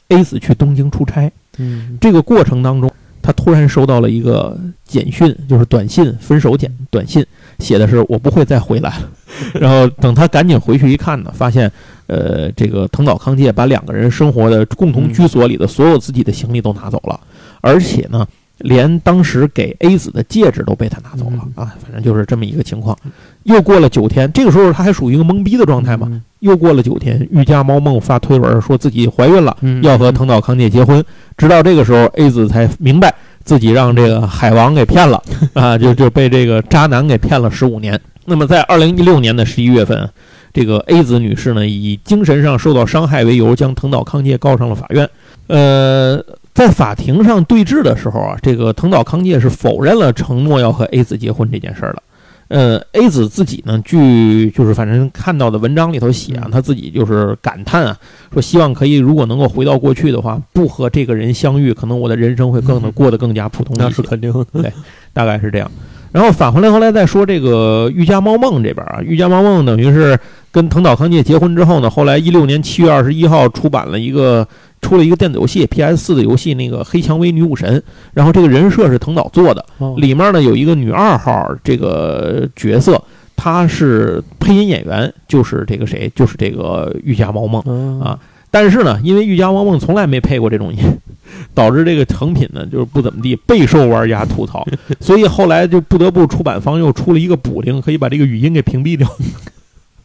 [0.09, 1.31] ，A 子去东京出差。
[1.59, 2.91] 嗯这个过程当中，
[3.23, 7.25] 他突然收到了一个简讯，就是短信，分手简短信，
[7.59, 9.11] 写的是“我不会再回来了”。
[9.55, 11.71] 然后等他赶紧回去一看呢，发现，
[12.07, 17.19] 呃，这个藤岛康介把两个人生活的共同居所里的所有自己的行李都拿走了，
[17.61, 18.27] 而且呢，
[18.59, 21.75] 连当时给 A 子的戒指都被他拿走了啊！
[21.83, 22.97] 反正就是这么一个情况。
[23.43, 26.23] 又过了九天，这个时候他还属于一个懵逼的状态嘛。
[26.41, 29.57] 又过了九天，玉家猫梦发推文说自己怀孕了。
[29.61, 31.05] 嗯要和藤岛康介结婚。
[31.37, 35.23] 直到这个时候，A 子才明白自己让这个海王给骗了
[35.55, 38.01] 啊，就就被这个渣男给骗了十五年。
[38.25, 40.09] 那么在二零一六年的十一月份，
[40.53, 45.09] 这个 A 子女士呢，以精神上受到伤害为由，将藤岛康介告上了法院。
[45.49, 46.25] 呃，
[46.55, 52.03] 在法庭上对峙的时候啊，这个藤岛康介是否认了承诺要和 A 子结婚这件事儿的。
[52.49, 57.97] 呃，A 子自己呢，据就是反正看到的文章里头写啊，他自己就是感叹啊，
[58.33, 64.03] 说希望可以如果能够回到过去的话，不和这个人相遇，可能我的人生会更的过得更加普通一些那是。
[64.03, 64.73] 肯定 的。
[65.13, 65.69] 大概是这样。
[66.13, 70.17] 然后返回来，后来再说这个玉家猫梦这边啊，玉家猫梦等于是
[70.53, 74.47] 跟藤岛康介结婚之后呢，后来一六年七月二十一号出版了一个
[74.85, 77.79] 出了一个电子游戏 PS 四的游戏，那个《黑蔷薇女武神》，
[78.13, 83.03] 然后这个人设是藤岛做的，哦里面呢有一个女二号这个角色，
[83.35, 87.63] 她是配音演员，就是这个谁，就是这个玉家猫梦。
[87.67, 88.21] 嗯啊
[88.51, 90.79] 但是呢，因为玉家猫梦从来没配过这种音，
[91.55, 94.65] 导致这个成品呢就是不怎么地，备受玩家吐槽，
[95.01, 99.09] 所以后来就不得不出版方又出了一个补丁，可以把这个语音给屏蔽掉。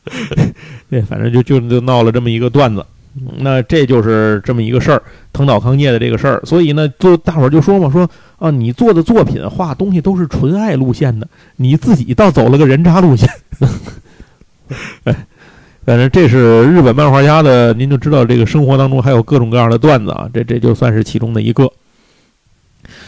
[0.90, 2.84] 对，反正就就就闹了这么一个段子。
[3.38, 5.02] 那这就是这么一个事儿，
[5.34, 6.42] 藤岛康介的这个事儿。
[6.46, 13.30] 所以呢，就大伙儿就说嘛，说啊，你做的作品画东西都是纯爱路线的，你自己倒走了个人渣路线。
[15.06, 15.26] 哎，
[15.86, 21.70] 反正这是日本漫画家的，您就知道这个生活当中还有各种各样的段子啊，这这就算是其中的一个。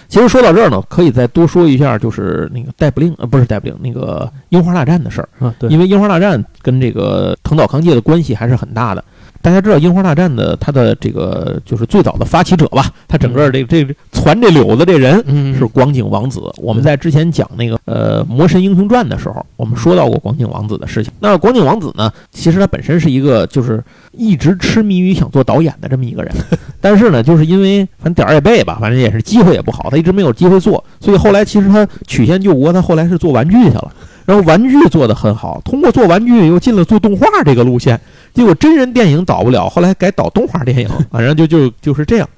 [0.08, 5.30] 其实说到这儿呢，可以再多说一下，就是那个戴布令，呃，不是戴布令，那个樱花大战的事儿。
[5.40, 9.04] 啊，对，因为樱花大战跟这个藤岛康介的关系还是很大的。
[9.42, 16.42] 大家知道樱花大战的它的这个就是最早的发起者吧，他整个这这传这柳子这人嗯是广景王子。
[16.58, 21.12] 我们在之前讲那个呃《魔神英雄传》的时候，我们说到过广景王子的事情。
[21.20, 26.34] 那广景王子呢，其实他本身是一个就是一直痴迷于想做导演的这么一个人，
[26.80, 33.92] 但是呢，就是因为反正点儿也背吧，反正也是机会也不好，他一直没有机会做，所以后来其实他曲线救国，他后来是做玩具去了。
[34.24, 38.00] 然后玩具做得很好，通过做玩具又进了做动画这个路线，
[38.34, 42.30] 结果真人电影导不了，后来改导动画电影， 反正就就就是这样。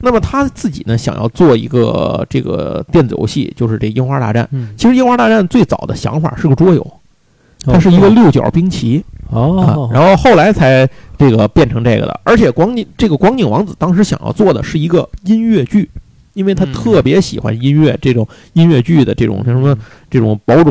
[0.00, 4.44] 那么他自己呢，想要做一个这个电子游戏，就是这《樱花大战》。
[4.50, 6.86] 嗯，其实《樱花大战》最早的想法是个桌游，
[7.64, 12.20] 它是一个六角兵棋啊哦，，然后后来才这个变成这个的。
[12.24, 15.88] 而且广景这个广景王子当时想要做的是一个音乐剧，
[16.36, 19.76] 因为他嗯特别喜欢音乐这种音乐剧的这种像什么
[20.10, 20.70] 这种宝冢，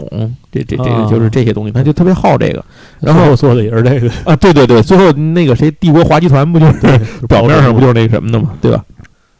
[0.51, 1.09] 这这这个啊。
[1.09, 2.63] 就是这些东西，他就特别好这个。
[2.99, 6.79] 然后做的也是这个，啊，对对对，最后那个谁，帝国华集团不就是
[7.27, 8.85] 表面上不就是那个什么的嘛，对吧？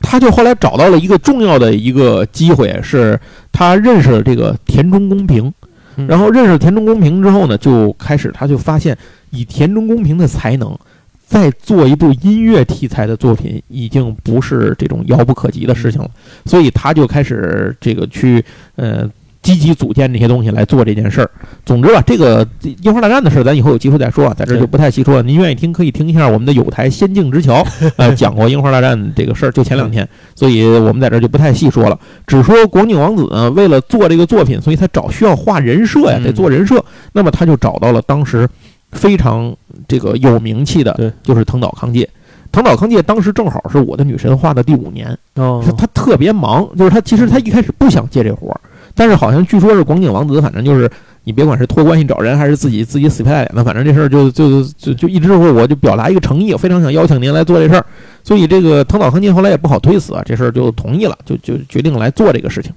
[0.02, 3.20] 他就后来找到了一个重要的一个机会，是
[3.52, 5.54] 他认识了这个田中公平，
[5.96, 6.08] 嗯。
[6.08, 8.98] 然后认识田中公平之后呢，就开始他就发现
[9.30, 10.78] 以田中公平的才能，
[11.26, 16.10] 再做一部音乐题材的作品，已经不是这种遥不可及的事情了，
[16.46, 18.44] 所以他就开始这个去
[18.76, 19.10] 呃。
[19.46, 21.30] 积极组建这些东西来做这件事儿。
[21.64, 22.44] 总之吧，这个
[22.82, 25.22] 樱花大战的事儿，咱以后有机会再说啊，在这儿就不太细说了。
[25.22, 27.64] 您愿意听，可以听一下我们的有台《仙境之桥》，
[27.98, 32.00] 呃，讲过樱花大战这个事儿，就前两天，所以我们在这儿就不太细说了。
[32.26, 36.84] 只说广景王子呢，为了做这个作品，所以他找需要画人设呀，嗯得做人设。
[37.14, 38.50] 那么他就找到了当时
[38.96, 39.56] 非常
[39.88, 42.10] 这个有名气的对，就是藤岛康介。
[42.52, 48.60] 藤岛康介当时正好是我的女神画的第五年，哦他特别忙，就是他其实他一开始不想接这活儿，
[48.94, 50.90] 但是好像据说是广景王子，反正就是
[51.26, 57.86] 你别管是托关系找人，还是自己自己死皮赖脸的，反正这事儿就就就就一直说我就表达一个诚意，我非常想邀请您来做这事儿，
[58.24, 62.72] 所以这个藤岛康介后来也不好推辞啊，这事儿就同意了，就就决定来做这个事情。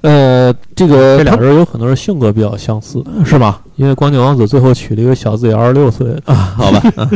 [0.00, 3.58] 呃，这个这俩人有很多人性格比较相似，是吗？
[3.74, 7.10] 因为光景王子最后娶了一个小自己二十六岁的啊，好吧，啊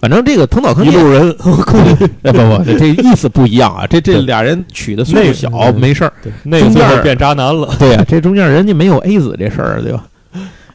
[0.00, 1.34] 反正这个藤岛一路人，
[2.22, 3.86] 哎，不不，这这意思不一样啊。
[3.86, 7.74] 这这俩人娶的岁数小没事儿，对，那个变渣男了。
[7.78, 10.04] 对呀、这中间人家没有 A 子这事儿，对吧？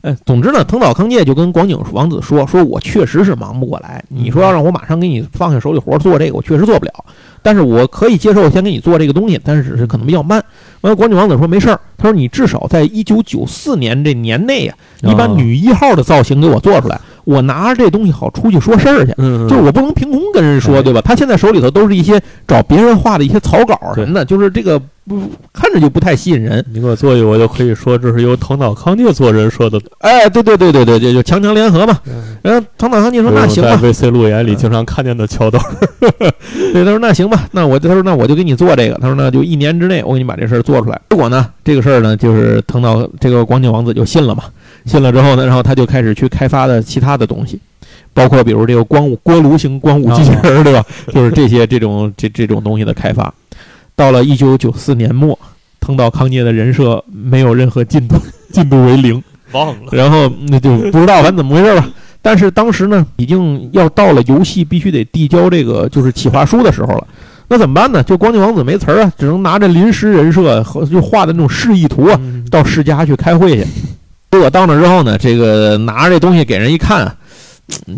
[0.03, 6.91] 呃，总之呢，藤岛康介就跟广景王子说：“说我确实是忙不过来，你说要让我马上给你放下手里活儿做这个，我确实做不了。
[7.41, 10.43] 但是我可以接受先给你做这个东西，但是只是可能比较慢。”
[10.81, 20.99] 完了，广景王子说：“没事儿，他说你至少在一九九四年这年内呀、你把哦女一号的造型给我做出来，我拿着这东西好出去说事儿去。”嗯，就是我不能凭空跟人说，哎对吧？
[20.99, 25.19] 他现在手里头都是一些找别人画的一些草稿什么的，就是这个不
[25.51, 26.63] 看着就不太吸引人。
[26.71, 29.79] 你给我做一个，我就可以说这是由藤岛康介做人说的。
[29.99, 31.99] 哎，对对对对对，就就强强联合嘛。
[32.07, 33.81] 嗯，然后唐岛康介说：“那行在吧。
[33.83, 35.63] VC 路演里经常看见的桥段。
[36.73, 38.95] ”对，他说：“那行吧，那我他说那我就给你做这个。
[38.95, 40.99] 他说那就一年之内我给你把这事儿做出来。
[41.09, 44.43] 结果呢，这个事儿呢，就是藤岛这个广景王子就信了嘛。
[44.85, 47.59] 信了之后呢，然后他就开始去开发的其他的东西，
[48.13, 50.83] 包括比如这个光武锅炉型光武机器人儿，对吧？
[51.13, 53.33] 就是这些这种这这种东西的开发。
[53.95, 55.37] 到了一九九四年末，
[55.79, 58.15] 藤岛康介的人设没有任何进度，
[58.51, 59.21] 进度为零。
[59.51, 61.87] 忘了，然后那就不知道反正怎么回事吧。
[62.23, 67.07] 但是当时呢，已经要到了游戏必须得递交这个就是企划书的时候了。
[67.49, 68.01] 那怎么办呢？
[68.01, 73.67] 就光景王子没词儿啊，只能拿着临时人设和就画的那种示意图啊，嗯到世家去开会去。
[74.31, 77.15] 结果到那之后呢，这个拿着这东西给人一看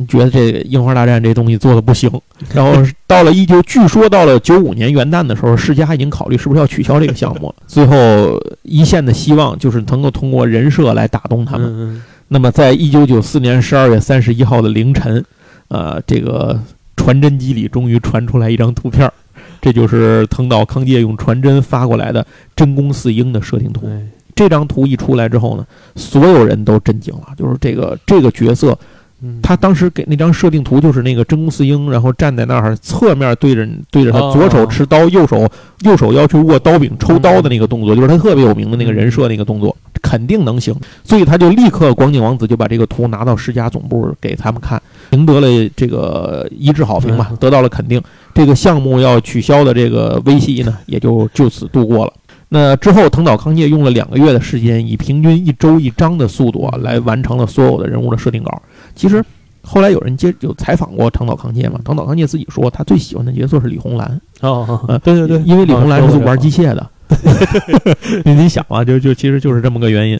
[0.07, 2.09] 觉得这个《樱花大战》这东西做的不行。
[2.53, 7.55] 然后到了一九，据说到了九五年元旦的时候，世嘉已经考虑是不是要取消这个项目了。
[7.67, 11.67] 最后一线的希望就是能够通过人设来打动他们。
[11.67, 15.23] 嗯那么，在一九九四年十二月三十一号的凌晨，
[15.67, 16.59] 呃，这个
[16.95, 19.13] 传真机里终于传出来一张图片儿，
[19.61, 23.81] 这就是藤岛康介用传真发过来的真宫四英的设定图。
[23.85, 25.63] 嗯，这张图一出来之后呢，
[25.95, 28.77] 所有人都震惊了，就是这个这个角色，嗯
[29.41, 35.49] 他当时给那张设定图就是那个真宫四英，然后站在那儿，侧面对着对着他，哦左手持刀，右手
[35.81, 40.75] 右手要去握刀柄抽刀的那个动作，就是他特别有名的那个人设那个动作，肯定能行。
[41.03, 44.79] 所以他就立刻广景王子就把这个图拿到世嘉总部给他们看，
[45.11, 48.01] 赢得了这个一致好评嘛，嗯得到了肯定。
[48.33, 52.13] 这个项目要取消的这个危机呢，也就就此度过了。
[52.49, 58.61] 那之后，藤岛康介用了两个月的时间，以平均一周一章的速度啊，来完成了所有的人物的设定稿。
[58.95, 59.23] 其实
[59.61, 66.89] 后来有人接有采访过藤岛康介嘛，藤岛康介自己说他最喜欢的角色是李红兰，哦呃，对对对，因为李红兰是玩机械，械的。
[68.25, 70.19] 你你想啊，就就其实就是这么个原因。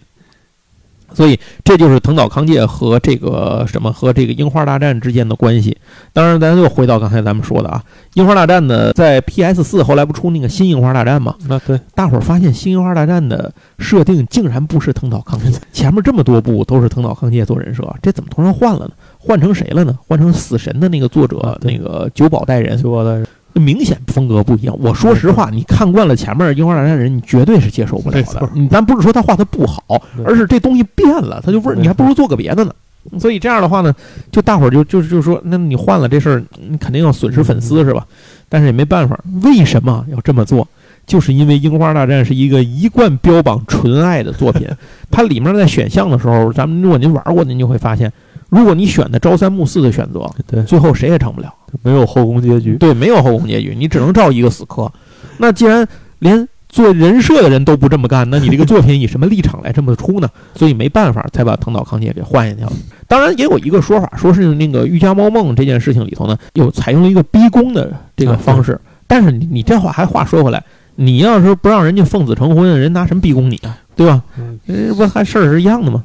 [1.16, 5.76] 所以这就是藤岛康介和这个什么和这个樱花大战之间的关系。
[6.14, 7.82] 当然，咱又回到刚才咱们说的啊，
[8.14, 18.92] 樱花大战呢，在 PS 四后来不出那个新樱花大战嘛，那对，大伙儿发现新樱花大战的设定竟然不是藤岛康介，前面这么多部都是藤岛康介做人设，这怎么突然换了呢？
[19.18, 19.98] 换成谁了呢？
[20.08, 23.26] 换成死神的那个作者啊那个久保带人，就我的
[23.60, 24.76] 明显风格不一样。
[24.80, 28.50] 我说实话，你看惯了前面樱花大战的人，你绝对是接受不了的。
[28.54, 32.74] 你咱不是说他画的不好，而是这东西变了，他就味儿你还不如做个别的呢。
[33.20, 33.94] 所以这样的话呢，
[34.32, 38.06] 就大伙儿就就是就是说，那你换了这事儿，你肯定要损失粉丝是吧？
[38.50, 40.68] 但是也没办法，为什么要这么做？
[41.06, 44.68] 就是因为《樱花大战》是一个一贯标榜纯爱的作品，
[45.12, 48.12] 它里面在选项的时候，咱们如果您玩过，您就会发现，
[48.50, 51.54] 如果你选的朝三暮四的选择，对最后谁也成不了。
[51.82, 54.92] 没有后宫结局，对，没有后宫结局，你只能照一个死磕。
[55.38, 55.86] 那既然
[56.20, 60.30] 连做人设的人都不这么干，那你这个作品以什么立场来这么出呢？
[60.56, 62.72] 所以没办法，才把藤岛康介给换下去了。
[63.08, 68.80] 当然，也有一个说法，说是那个《御家猫梦》这件事情里头呢，又采用了一个逼宫的这个方式。
[69.08, 70.64] 但是你你这话还话说回来，
[70.96, 73.78] 你要是不让人家奉子成婚，人拿什么逼宫你啊？
[73.96, 74.22] 对吧？
[74.38, 76.04] 嗯，这，不还事儿是一样的吗？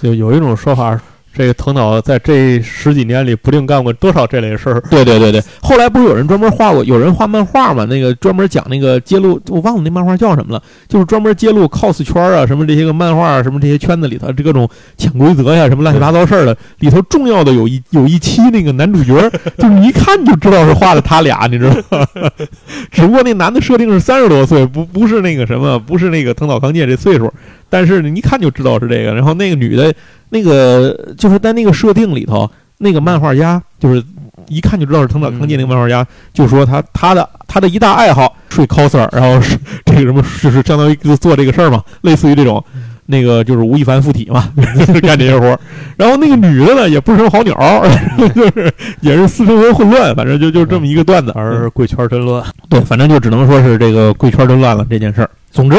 [0.00, 1.00] 就有一种说法，
[1.34, 4.80] 这个头脑在这十几年里不定干过多少这类事儿。
[4.90, 7.84] 对对对对，后来不是有人专门画过，有人画漫画嘛？
[7.86, 16.56] 那个专门讲那个揭露，我忘了那漫画叫什么了，就是专门揭露 cos 圈啊，什么这些个漫画啊，什么这些圈子里头这各种潜规则呀，什么乱七八糟事儿的。
[16.80, 19.14] 里头重要的有一有一期那个男主角，
[19.58, 22.06] 就是一看就知道是画的他俩，你知道吗？
[22.90, 27.32] 只不过那男的设定是三十多岁，不不是那个什么，不是那个藤岛康介这岁数，
[27.72, 29.14] 但是你一看就知道是这个。
[29.14, 29.92] 然后那个女的。
[30.34, 34.02] 那个就是在那个设定里头，那个漫画家就是
[34.48, 42.64] 一看就知道是藤岛康介那个漫画家，就说他他的他的一大爱好睡 coser，然后是这个什么就是相当于做这个事儿嘛，类似于这种，
[43.04, 44.50] 那个就是吴亦凡附体嘛，
[45.04, 45.60] 干这些活儿。
[45.98, 47.54] 然后那个女的呢，也不是什么好鸟，
[48.34, 51.30] 就是也是私生活混乱，反正就就这么一个段子。
[51.34, 55.28] 而贵圈真乱，对，反正就只能说是这个贵圈真乱了这件事儿。
[55.50, 55.76] 总之。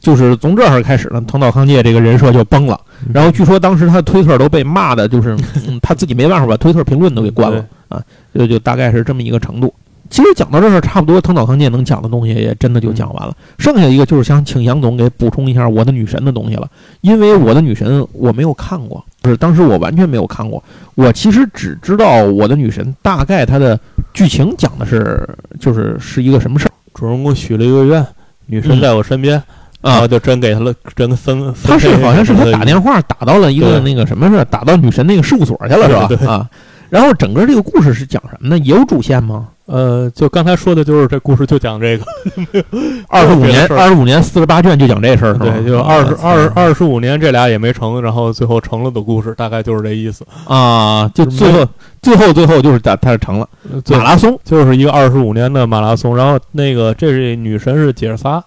[0.00, 2.80] 就是从这儿开始呢，藤岛康介这个人设就崩了。
[3.12, 5.36] 然后据说当时他的推特都被骂的，就是
[5.82, 8.02] 他自己没办法把推特评论都给关了啊，
[8.34, 9.72] 就就大概是这么一个程度。
[10.08, 13.32] 其实讲到这儿，差不多藤岛康介能讲的东西也真的就讲完了。
[13.58, 16.68] 剩下一个就是想请杨总给补充一下我的女神的东西了，
[17.02, 20.60] 因为我的女神我没有看过，就是当时我完全没有看过。
[20.96, 23.78] 我其实只知道我的女神大概它的
[24.12, 25.24] 剧情讲的是，
[25.60, 26.72] 就是是一个什么事儿。
[26.92, 28.04] 主人公许了一个愿，
[28.46, 29.40] 女神在我身边。
[29.80, 31.54] 啊，就真给他了，真分。
[31.64, 36.32] 他是好像是他打电话打到了一个那个什么是打到女神那个事务所去了是吧？
[36.32, 36.48] 啊，
[36.88, 38.58] 然后整个这个故事是讲什么呢？
[38.58, 39.48] 也有主线吗？
[39.66, 42.04] 呃，就刚才说的就是这故事就讲这个，
[43.08, 51.08] 二十五年，二十五年四十八卷就讲这事儿是吧，对，就二十二二十五年这俩也没成，然后最后成了的故事，大概就是这意思啊。
[51.14, 51.64] 就最后
[52.02, 53.48] 最后最后就是他他成了
[53.90, 56.16] 马拉松，就是一个二十五年的马拉松。
[56.16, 58.42] 然后那个这是女神是姐儿仨。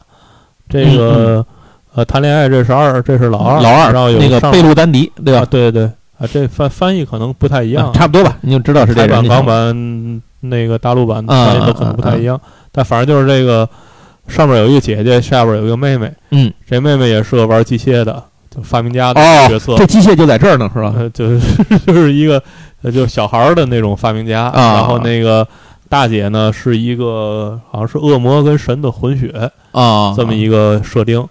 [0.69, 1.45] 这个
[1.93, 5.45] 呃，谈恋爱这是二，这是老二，老二，然后有那个贝鲁丹迪，对吧？
[5.45, 8.37] 对对对，啊，这翻翻译可能不太一样，差不多吧？
[8.41, 12.39] 你就知道是这版、港版、那个大陆版翻译都可能不太一样，
[12.71, 13.69] 但反正就是这个
[14.27, 20.95] 上面有一个姐姐，下边有一个妹妹，嗯，这妹妹也是个玩机械的，就发明家的角色，这机械就在这儿呢，是吧？
[21.13, 21.39] 就是
[21.85, 22.41] 就是一个
[22.91, 25.47] 就小孩的那种发明家，然后那个。
[25.93, 29.31] 大姐呢是一个好像是恶魔跟神的混血
[29.71, 31.23] 啊，这么一个设定，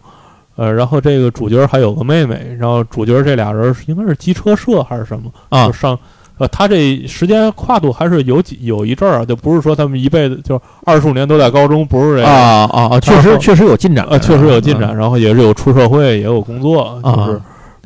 [0.55, 5.69] 呃，然后这个主角还有个妹妹，然后主角这俩人应该是机车社还是什么啊？
[5.73, 5.99] 上，
[6.39, 17.41] 呃，他这时间跨度还是有几有一阵儿啊，就不是说他们一辈子就二十五年都在高中，不是这啊啊啊，确实确实有进展，呃，确实有进展，然后也是有出社会，也有工作，就是，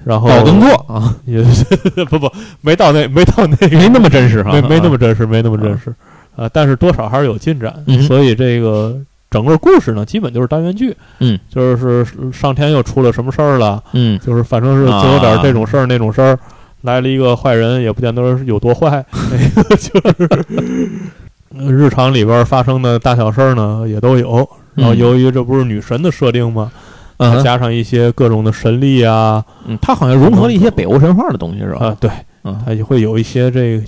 [0.05, 1.43] 然后找工作啊，也
[2.11, 5.89] 不不没到那没到那没那么真实哈，没没那么真实，没那么真实。
[5.89, 5.95] 啊，
[6.53, 7.75] 但是多少还是有进展，
[8.07, 8.97] 所以这个
[9.31, 16.39] 整个故事呢，基本就是单元剧，嗯，就是上天又出了什么事儿了，嗯，就是反正是总有点这种事儿那种事儿，
[16.83, 19.05] 来了一个坏人，也不见得有多坏
[19.81, 20.29] 就是
[21.59, 26.71] 日常里边发生的大小事儿呢也都有，然后由于这不是女神的设定吗？
[27.19, 31.87] 嗯，加上一些各种的神力啊，嗯，它好像融合了一些北欧神话的东西，是吧？
[31.87, 32.11] 啊，对，
[32.45, 33.85] 嗯，它也会有一些这个。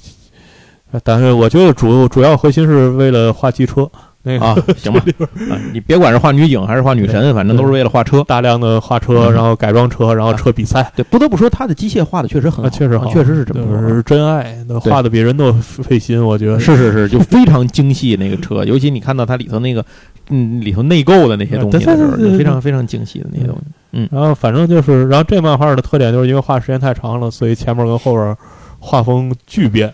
[1.05, 3.89] 但是我觉得主主要核心是为了画机车，
[4.23, 5.03] 那个啊， 行吧
[5.51, 10.91] 啊，你别管是画女警还是画女神，反正都是为了画车，大量的画车，然后改装车，然后车比赛。
[10.97, 19.85] 对，不得不说他的机械画的确实很好，确实好，确实是这么是真爱，画的比人都费心，我觉得是是是，就非常精细那个车，尤其你看到它里头那个
[20.31, 23.65] 嗯里头内购的那些东西的时候，就非常非常精细的那些东西。
[23.93, 28.37] 嗯，然后反正就是，然后这漫画的特点就是因为画时间太长了，所以前面跟后边
[28.79, 29.93] 画风巨变。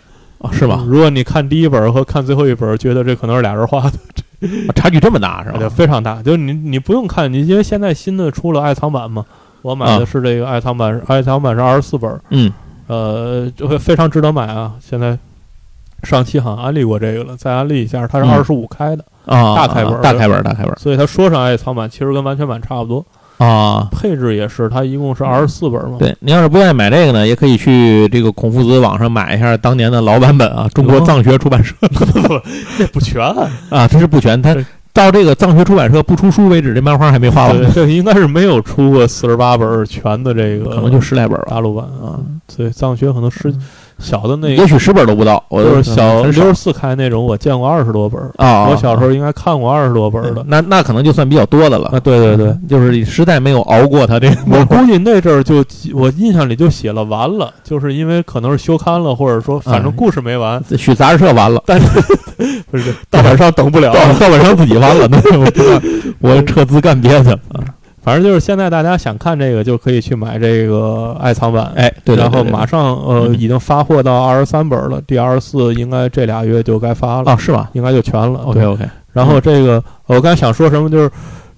[0.53, 0.85] 是吧？
[0.87, 3.99] 如果你看第一本和看最后一本，觉得这可能是俩人画的，
[4.75, 5.69] 差距这么大是吧？
[5.69, 6.23] 非常大。
[6.23, 9.25] 就是你你不用看，你因为现在新的出了爱藏版嘛，
[9.63, 12.53] 我买的是这个爱藏版，爱藏版是二十四本，嗯，
[12.87, 14.75] 呃，就会非常值得买啊。
[14.81, 15.19] 现在
[16.03, 20.75] 上期好像安利过这个了，再安利一下，它是二十五开的啊，大开本，大开本，大开本。
[20.77, 23.05] 所以他说上爱藏版，其实跟完全版差不多。
[23.39, 25.97] 啊，配置也是，它一共是二十四本嘛。
[25.99, 31.75] 对，你要是不愿意买这个呢，也可以去这个孔夫子网上买一下当年的老版本啊，中国藏学出版社。
[32.79, 33.21] 那不全
[33.71, 34.57] 啊，它是不全，它
[34.93, 37.73] 到这个藏学出版社不出书为止，这漫画还没画完。
[37.73, 42.21] 这应该是没有出过四十八本全的这个，可能就十来本大陆版啊。
[42.57, 43.53] 对，藏学可能十。
[43.99, 48.69] 小的那也许十本都不到，我就是小六十四开那种，我见过二十多本啊。
[48.69, 51.91] 我小时候应该看过二十多本的，那那可能就算比较多的了。
[51.91, 54.37] 啊，对对对，就是实在没有熬过他这个。
[54.51, 61.87] 我估计那阵儿就我印象里就写了完了，就是因为可能是休刊了，或者说反正故事没完，许杂志社完了，但是
[62.71, 65.47] 不是盗版商等不了，盗版商自己完了，那我
[66.21, 67.39] 我撤资干别的去了。
[68.05, 71.73] 反正就是现在大家想看这个，就可以去买这个爱藏版。
[71.75, 78.41] 哎，对对然后马上呃嗯已经发货到二十三本了，第二十四应该这俩月就该发了，啊，是吧应该就全了。
[78.41, 81.11] ？OK OK，然后这个我刚才想说什么，就是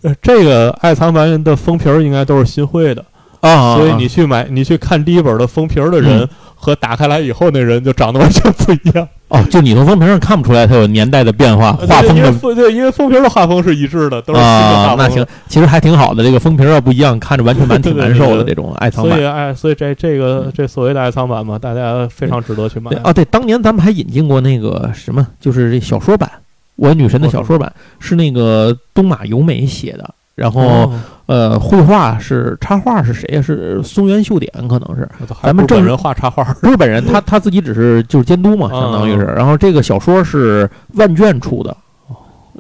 [0.02, 3.04] 呃这个爱藏版的封皮儿应该都是新绘的，
[3.40, 9.08] 啊，所以你去买你去看第一本的封皮儿的人嗯和打开来以后那人就长得完全不一样。
[9.28, 14.90] 哦，就你从封皮上看不出来它有年代的变化，画风的对因为封对，因为封皮的画风是一致的，都是新的画，风。
[14.90, 16.22] 啊那行，其实还挺好的。
[16.22, 18.44] 这个封皮要不一样，看着完全蛮 挺难受的。
[18.44, 23.00] 这种爱藏版所以哎，所以这这个这所谓的爱藏版嘛，大家非常值得去买对。
[23.00, 26.30] 啊，对，当年咱们还引进过那个什么，就是这小说版，
[26.76, 33.42] 我女神的小说版是那个东马由美写的，然后、哦，呃，绘画是插画是谁呀？
[33.42, 35.08] 是松原秀典，可能是
[35.42, 39.24] 咱们正人画插画儿， 不是本人，他他自己只是就是监督嘛，相当于是。
[39.36, 41.76] 然后这个小说是万卷出的，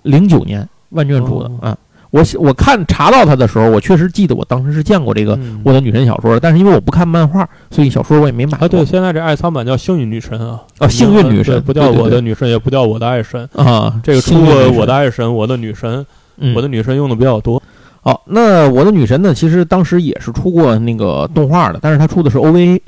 [0.02, 1.78] 零九年万卷出的哦啊。
[2.10, 8.64] 我我看查到他的时候，我确实记得我当时是见过这个嗯我的女神小说的，但是因为我不看漫画，所以小说我也没买过。
[8.64, 13.48] 啊，对，现在这爱仓版叫幸运女神啊，啊幸运女神不叫我的女神，也不叫我的爱神。
[13.54, 16.04] 啊，这个出过我的爱神、我的女神、
[16.38, 17.62] 嗯我的女神用的比较多。
[18.06, 19.34] 好，那我的女神呢？
[19.34, 22.80] 其实当时也是出过那个动画的，但是她出的是 OVA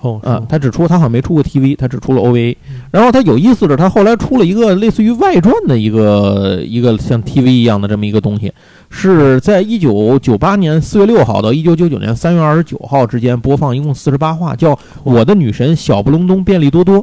[0.00, 2.82] 哦，啊，它只出它好像没出过 TV，它只出了 OVA 嗯。
[2.92, 8.52] 然后它有意思的是，它后来出了一个类似于外传的一个一个像 TV 一样的这么一个东西，
[8.90, 16.98] 是在一九九八年四月六号到一九九九年三月二十九号之间播放，一共四十八话，叫《我的女神小不隆咚便利多多》。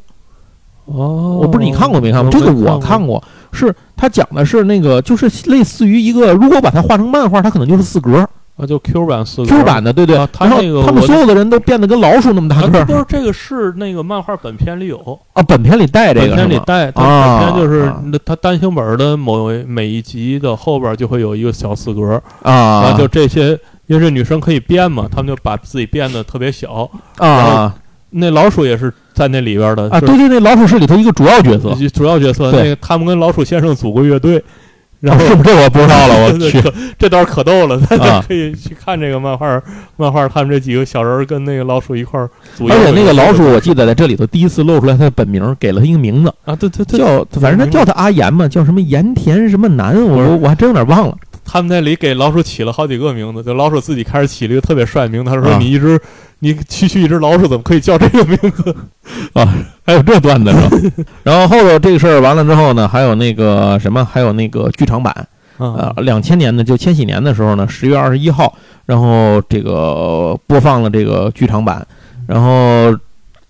[0.88, 2.32] 哦，我不知道你看过没看过？
[2.32, 3.24] 这个我看过。
[3.54, 8.28] 是他讲的是那个，就是类似于一个，如果把它画成漫画，它可能就是四格。
[8.58, 10.18] 啊，就 Q 版四个 Q 版的，对对。
[10.18, 15.44] 啊它然后那个他们所有的人都变得跟老鼠那么大啊，个儿不是这个是那个漫画本片里有，啊。
[15.44, 16.36] 本片里带这个是吗？
[16.36, 17.94] 片里带，它啊本片就是
[18.26, 23.50] 它单行本的某每一集的后边就会有一个小四格，然啊后就这些，
[23.86, 26.90] 因为这女生可以变嘛，他们就把自己变得特别小。
[27.18, 27.76] 啊
[28.20, 30.00] 那老鼠也是在那里边的啊！
[30.00, 31.74] 对对，那老鼠是里头一个主要角色。
[31.94, 34.44] 主要角色，对那个他们跟老鼠先生组过乐队，
[35.00, 36.26] 然后啊是不是这我不知道了？
[36.26, 39.62] 我 去可这段可逗了，大啊家可以去看这个漫画。
[39.96, 51.16] 漫画他们这几个小人跟那个老鼠一块儿组，而且那个老鼠，我记得在这里头第一次露出来他的本名，给了他一个名字，啊，对对对，叫反正他叫他阿岩嘛，叫什么盐田什么南，我我还真有点忘了。
[51.50, 56.00] 他们那里给老鼠起了好几个名字，就老鼠自己开始起了一个特别帅的名字，他说啊你一只
[56.40, 58.76] 你区区一只老鼠怎么可以叫这个名字？
[59.34, 59.48] 啊
[59.86, 61.06] 还有这段子是吧？
[61.24, 65.14] 然后后头这个事儿完了之后呢，还有那个什么，还有那个剧场版，
[65.58, 68.54] 啊呃，两千年的就千禧年的时候呢，十月二十一号，
[68.86, 71.88] 然后这个播放了这个剧场版，
[72.28, 72.94] 然后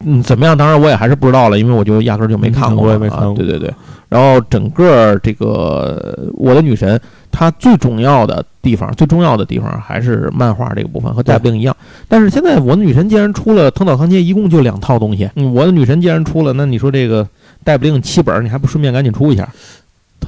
[0.05, 0.57] 嗯怎么样？
[0.57, 3.33] 当然我也还是不知道了，因为我就压根儿就没看过我也没看过啊。
[3.35, 3.73] 对对对，
[4.09, 6.99] 然后整个这个呃我的女神，
[7.31, 11.75] 它最重要的地方，最重要的地方还是漫画这个部分，和戴布令一样。
[12.07, 17.27] 但是现在我的女神既然出了，藤岛康介一共就两套东西，嗯，我的女神既然出了，那你说这个
[17.63, 19.49] 带不令七本儿，你还不顺便赶紧出一下？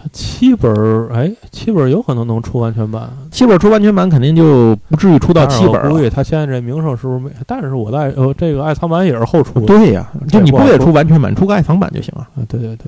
[0.01, 5.99] 他七本儿，哎，七本儿有可能能出完全版，七本出完全版肯定就不至于出到七本儿我估。
[5.99, 7.29] 计他现在这名声是不是没？
[7.45, 12.21] 但是我的爱呃这个爱藏版也是后出的，对呀、就你不也这不好说出完全版，出个爱藏版就行了。
[12.35, 12.85] 啊，对对对，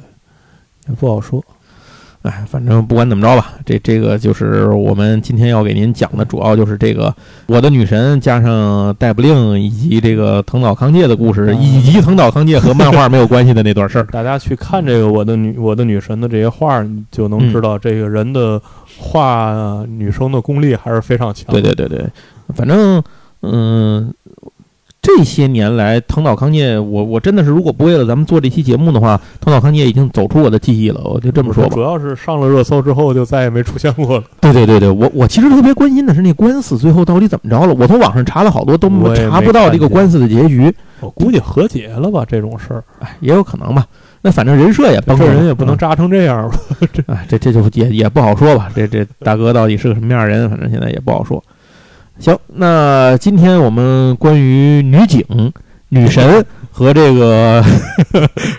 [0.87, 1.43] 也不好说。
[2.23, 7.13] 哎，反正不管怎么着吧，这这个就是我们今天要给您讲的，主要就是这个
[7.47, 14.03] 我的女神加上戴布令以及这个藤岛康介的故事，啊以及藤岛康介和漫画没有关系的那段事儿。
[14.13, 18.61] 大家去看这个我的女我的女神的这些画就能知道这个人的
[18.97, 21.51] 画女生的功力还是非常强。
[21.51, 22.05] 对对对对，
[22.55, 23.01] 反正
[23.41, 24.13] 嗯。
[25.01, 31.01] 这些年来，藤岛康介，我我真的是，如果不为了咱们做这期节目的话，藤岛康介已经走出我的记忆了。
[31.03, 31.81] 我就这么说吧主。
[31.81, 34.23] 要是上了热搜之后就再也没出现过了。
[34.39, 37.73] 对对对对，我我其实特别关心的是那官司最后到底怎么着了。
[37.73, 40.71] 我从网上查了好多，都没查不到这个官司的结局。
[40.99, 43.83] 我估计和解了吧，这种事儿，哎，也有可能吧。
[44.21, 46.59] 那反正人设也崩了，这人也不能嗯扎成这样吧。
[47.07, 48.69] 哎，这这就也也不好说吧。
[48.75, 51.43] 这这大哥到底是个什么样的人，反正现在也不好说。
[52.19, 55.23] 行，那今天我们关于女警、
[55.89, 57.63] 女神和这个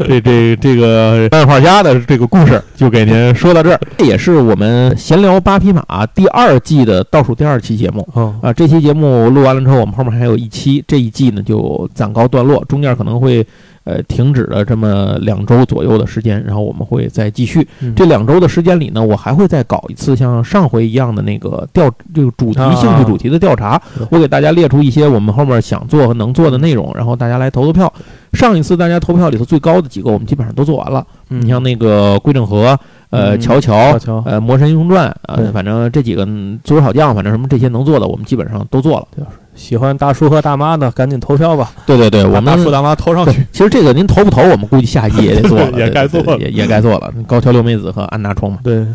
[0.07, 3.81] 这这这个漫画家的这个故事，就给您说到这儿。
[3.97, 8.07] 这也是我们闲聊八匹马第二季的倒数第二期节目。
[8.15, 13.47] 哦，啊，这期节目录完了之后，我们后面还有一期，这一季呢就暂告段落，中间可能会
[13.85, 17.67] 呃停止了这么两周左右的时间，然后我们会再继续。
[17.81, 27.93] 嗯这两周的时间里呢，我还会再搞一次像上回一样的那个调这个主题啊兴趣主题的调查对，我给大家列出一些我们后面想做和能做的内容，然后大家来投投票。
[28.33, 31.07] 上一次大家投票里头最高的几个，我们基本上都做完了。
[31.29, 32.79] 嗯你像那个归正和，
[33.11, 39.27] 呃，嗯乔乔呃，魔神英雄传呃，反正这几个嗯足球小将，反正什么这些能做的，我们基本上都做了。
[39.55, 41.73] 喜欢大叔和大妈的，赶紧投票吧！
[41.87, 47.13] 对对对，我们把大叔大妈投上去。，其实这个您投不投，我们估计下一季也得做了， 也该做了也也该做了。
[47.27, 48.59] 高桥留美子和安娜冲嘛。
[48.65, 48.87] 对，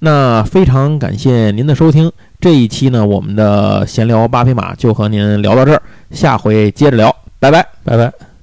[0.00, 5.80] 那非常感谢您的收听，这一期呢，我们的闲聊八匹马就和您聊到这儿，
[6.10, 7.64] 下回接着聊，拜拜。
[7.84, 8.33] 拜拜。